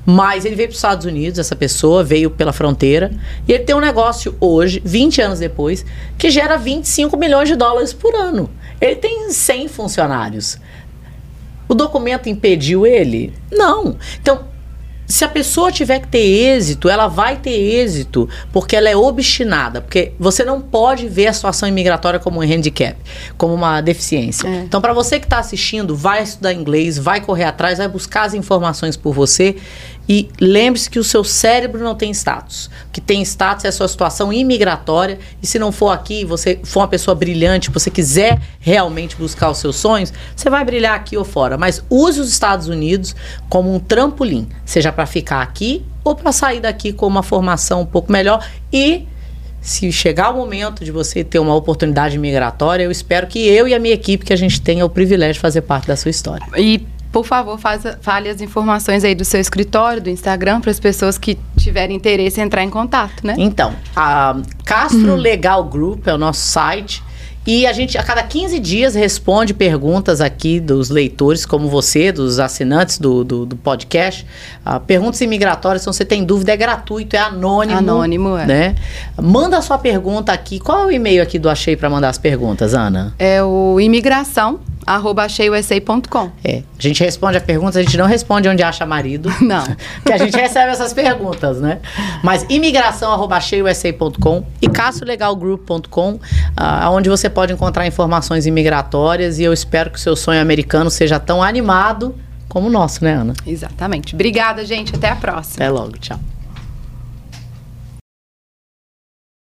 mas 0.05 0.45
ele 0.45 0.57
veio 0.57 0.69
para 0.69 0.73
os 0.73 0.79
Estados 0.79 1.07
Unidos, 1.07 1.39
essa 1.39 1.55
pessoa 1.55 2.03
veio 2.03 2.31
pela 2.31 2.53
fronteira, 2.53 3.13
e 3.47 3.53
ele 3.53 3.65
tem 3.65 3.75
um 3.75 3.81
negócio 3.81 4.37
hoje, 4.41 4.83
20 4.85 5.23
anos 5.23 5.39
depois, 5.39 5.87
que 6.19 6.29
gera 6.29 6.57
25 6.57 7.17
milhões 7.17 7.49
de 7.49 7.55
dólares 7.55 7.93
por 7.93 8.15
ano. 8.15 8.51
Ele 8.81 8.97
tem 8.97 9.31
100 9.31 9.69
funcionários. 9.69 10.59
O 11.69 11.75
documento 11.75 12.29
impediu 12.29 12.87
ele? 12.87 13.33
Não. 13.51 13.97
Então, 14.21 14.45
se 15.07 15.25
a 15.25 15.29
pessoa 15.29 15.71
tiver 15.71 16.01
que 16.01 16.09
ter 16.09 16.19
êxito, 16.19 16.89
ela 16.89 17.07
vai 17.07 17.37
ter 17.37 17.51
êxito 17.51 18.29
porque 18.53 18.75
ela 18.75 18.89
é 18.89 18.97
obstinada. 18.97 19.81
Porque 19.81 20.13
você 20.19 20.45
não 20.45 20.61
pode 20.61 21.09
ver 21.09 21.29
a 21.29 21.33
situação 21.33 21.69
imigratória 21.69 22.19
como 22.19 22.41
um 22.41 22.43
handicap, 22.43 22.97
como 23.39 23.55
uma 23.55 23.81
deficiência. 23.81 24.49
É. 24.49 24.61
Então, 24.63 24.81
para 24.81 24.93
você 24.93 25.21
que 25.21 25.27
está 25.27 25.39
assistindo, 25.39 25.95
vai 25.95 26.23
estudar 26.23 26.53
inglês, 26.53 26.99
vai 26.99 27.21
correr 27.21 27.45
atrás, 27.45 27.79
vai 27.79 27.89
buscar 27.89 28.25
as 28.25 28.35
informações 28.35 28.97
por 28.97 29.15
você 29.15 29.57
e 30.09 30.29
lembre-se 30.41 30.89
que 30.89 30.99
o 30.99 31.05
seu 31.05 31.25
cérebro 31.25 31.83
não 31.83 31.95
tem 31.95 32.11
status. 32.13 32.67
O 32.89 32.93
que 32.93 33.01
tem 33.01 33.23
status 33.23 33.65
é 33.65 33.69
a 33.69 33.73
sua 33.73 33.89
situação 33.89 34.33
imigratória. 34.33 35.19
E 35.43 35.47
se 35.47 35.59
não 35.59 35.73
for 35.73 35.91
aqui, 35.91 36.25
você 36.25 36.61
for 36.63 36.81
uma 36.81 36.89
pessoa 36.89 37.15
brilhante, 37.15 37.71
você 37.71 37.91
quiser 37.91 38.41
realmente 38.61 39.17
buscar 39.17 39.51
os 39.51 39.59
seus 39.59 39.77
sonhos, 39.77 40.13
você 40.35 40.49
vai 40.49 40.65
brilhar 40.65 40.95
aqui 40.95 41.17
ou 41.17 41.25
fora. 41.25 41.59
Mas 41.59 41.83
use 41.91 42.21
os 42.21 42.29
Estados 42.29 42.69
Unidos 42.69 43.17
como 43.49 43.75
um 43.75 43.81
trampolim, 43.81 44.49
seja 44.65 44.93
para 44.93 45.07
ficar 45.07 45.43
aqui 45.43 45.85
ou 46.05 46.15
para 46.15 46.31
sair 46.31 46.61
daqui 46.61 46.93
com 46.93 47.07
uma 47.07 47.23
formação 47.23 47.81
um 47.81 47.87
pouco 47.87 48.13
melhor. 48.13 48.47
E 48.73 49.07
se 49.61 49.91
chegar 49.91 50.31
o 50.31 50.37
momento 50.37 50.85
de 50.85 50.93
você 50.93 51.25
ter 51.25 51.41
uma 51.41 51.55
oportunidade 51.57 52.17
migratória, 52.17 52.85
eu 52.85 52.91
espero 52.93 53.27
que 53.27 53.41
eu 53.41 53.67
e 53.67 53.75
a 53.75 53.81
minha 53.81 53.95
equipe, 53.95 54.25
que 54.25 54.33
a 54.33 54.37
gente 54.37 54.61
tenha 54.61 54.87
o 54.87 54.89
privilégio 54.89 55.35
de 55.35 55.41
fazer 55.41 55.63
parte 55.63 55.89
da 55.89 55.97
sua 55.97 56.11
história. 56.11 56.47
E 56.57 56.87
por 57.17 57.25
favor, 57.25 57.59
fale 58.03 58.29
as 58.29 58.43
informações 58.43 59.03
aí 59.03 59.15
do 59.15 59.25
seu 59.25 59.41
escritório, 59.41 60.03
do 60.03 60.11
Instagram, 60.11 60.61
para 60.61 60.71
as 60.71 60.79
pessoas 60.79 61.17
que 61.17 61.39
tiverem 61.57 61.97
interesse 61.97 62.39
em 62.39 62.45
entrar 62.45 62.63
em 62.63 62.69
contato, 62.69 63.27
né? 63.27 63.35
Então, 63.39 63.75
a 63.97 64.37
Castro 64.67 65.13
uhum. 65.13 65.17
Legal 65.17 65.65
Group 65.65 66.07
é 66.07 66.13
o 66.13 66.19
nosso 66.19 66.41
site. 66.41 67.03
E 67.47 67.67
a 67.67 67.73
gente, 67.73 67.97
a 67.97 68.03
cada 68.03 68.23
15 68.23 68.59
dias, 68.59 68.95
responde 68.95 69.55
perguntas 69.55 70.21
aqui 70.21 70.61
dos 70.61 70.91
leitores, 70.91 71.47
como 71.47 71.71
você, 71.71 72.13
dos 72.13 72.39
assinantes 72.39 72.99
do, 72.99 73.25
do, 73.25 73.47
do 73.47 73.57
podcast. 73.57 74.27
Uh, 74.67 74.79
perguntas 74.81 75.19
imigratórias, 75.23 75.81
se 75.81 75.87
você 75.87 76.05
tem 76.05 76.23
dúvida, 76.23 76.53
é 76.53 76.57
gratuito, 76.57 77.17
é 77.17 77.21
anônimo. 77.21 77.79
Anônimo, 77.79 78.37
é. 78.37 78.45
Né? 78.45 78.75
Manda 79.17 79.57
a 79.57 79.63
sua 79.63 79.79
pergunta 79.79 80.33
aqui. 80.33 80.61
Qual 80.61 80.83
é 80.83 80.87
o 80.87 80.91
e-mail 80.91 81.23
aqui 81.23 81.39
do 81.39 81.49
Achei 81.49 81.77
para 81.77 81.89
mandar 81.89 82.11
as 82.11 82.19
perguntas, 82.19 82.75
Ana? 82.75 83.15
É 83.19 83.43
o 83.43 83.81
imigração 83.81 84.61
arroba 84.87 85.25
acheiusa.com. 85.25 86.31
É. 86.45 86.63
A 86.79 86.83
gente 86.83 87.03
responde 87.03 87.37
a 87.37 87.41
pergunta, 87.41 87.79
a 87.79 87.83
gente 87.83 87.97
não 87.97 88.07
responde 88.07 88.49
onde 88.49 88.63
acha 88.63 88.87
marido. 88.87 89.31
Não. 89.41 89.65
que 90.05 90.13
a 90.13 90.19
gente 90.19 90.37
recebe 90.37 90.71
essas 90.71 90.93
perguntas, 90.93 91.61
né? 91.61 91.81
Mas 92.23 92.47
imigração 92.49 93.13
arroba 93.13 93.37
acheiusa.com 93.37 94.47
e 94.61 94.69
castrolegalgroup.com, 94.69 96.13
uh, 96.13 96.91
onde 96.91 97.09
você 97.09 97.29
pode 97.29 97.53
encontrar 97.53 97.87
informações 97.87 98.47
imigratórias 98.47 99.39
e 99.39 99.43
eu 99.43 99.53
espero 99.53 99.91
que 99.91 99.99
o 99.99 100.01
seu 100.01 100.15
sonho 100.15 100.41
americano 100.41 100.91
seja 100.91 101.19
tão 101.19 101.43
animado 101.43 102.15
como 102.49 102.69
o 102.69 102.71
nosso, 102.71 103.05
né, 103.05 103.15
Ana? 103.15 103.35
Exatamente. 103.47 104.15
Obrigada, 104.15 104.65
gente. 104.65 104.95
Até 104.95 105.11
a 105.11 105.17
próxima. 105.17 105.57
Até 105.57 105.69
logo. 105.69 105.99
Tchau. 105.99 106.19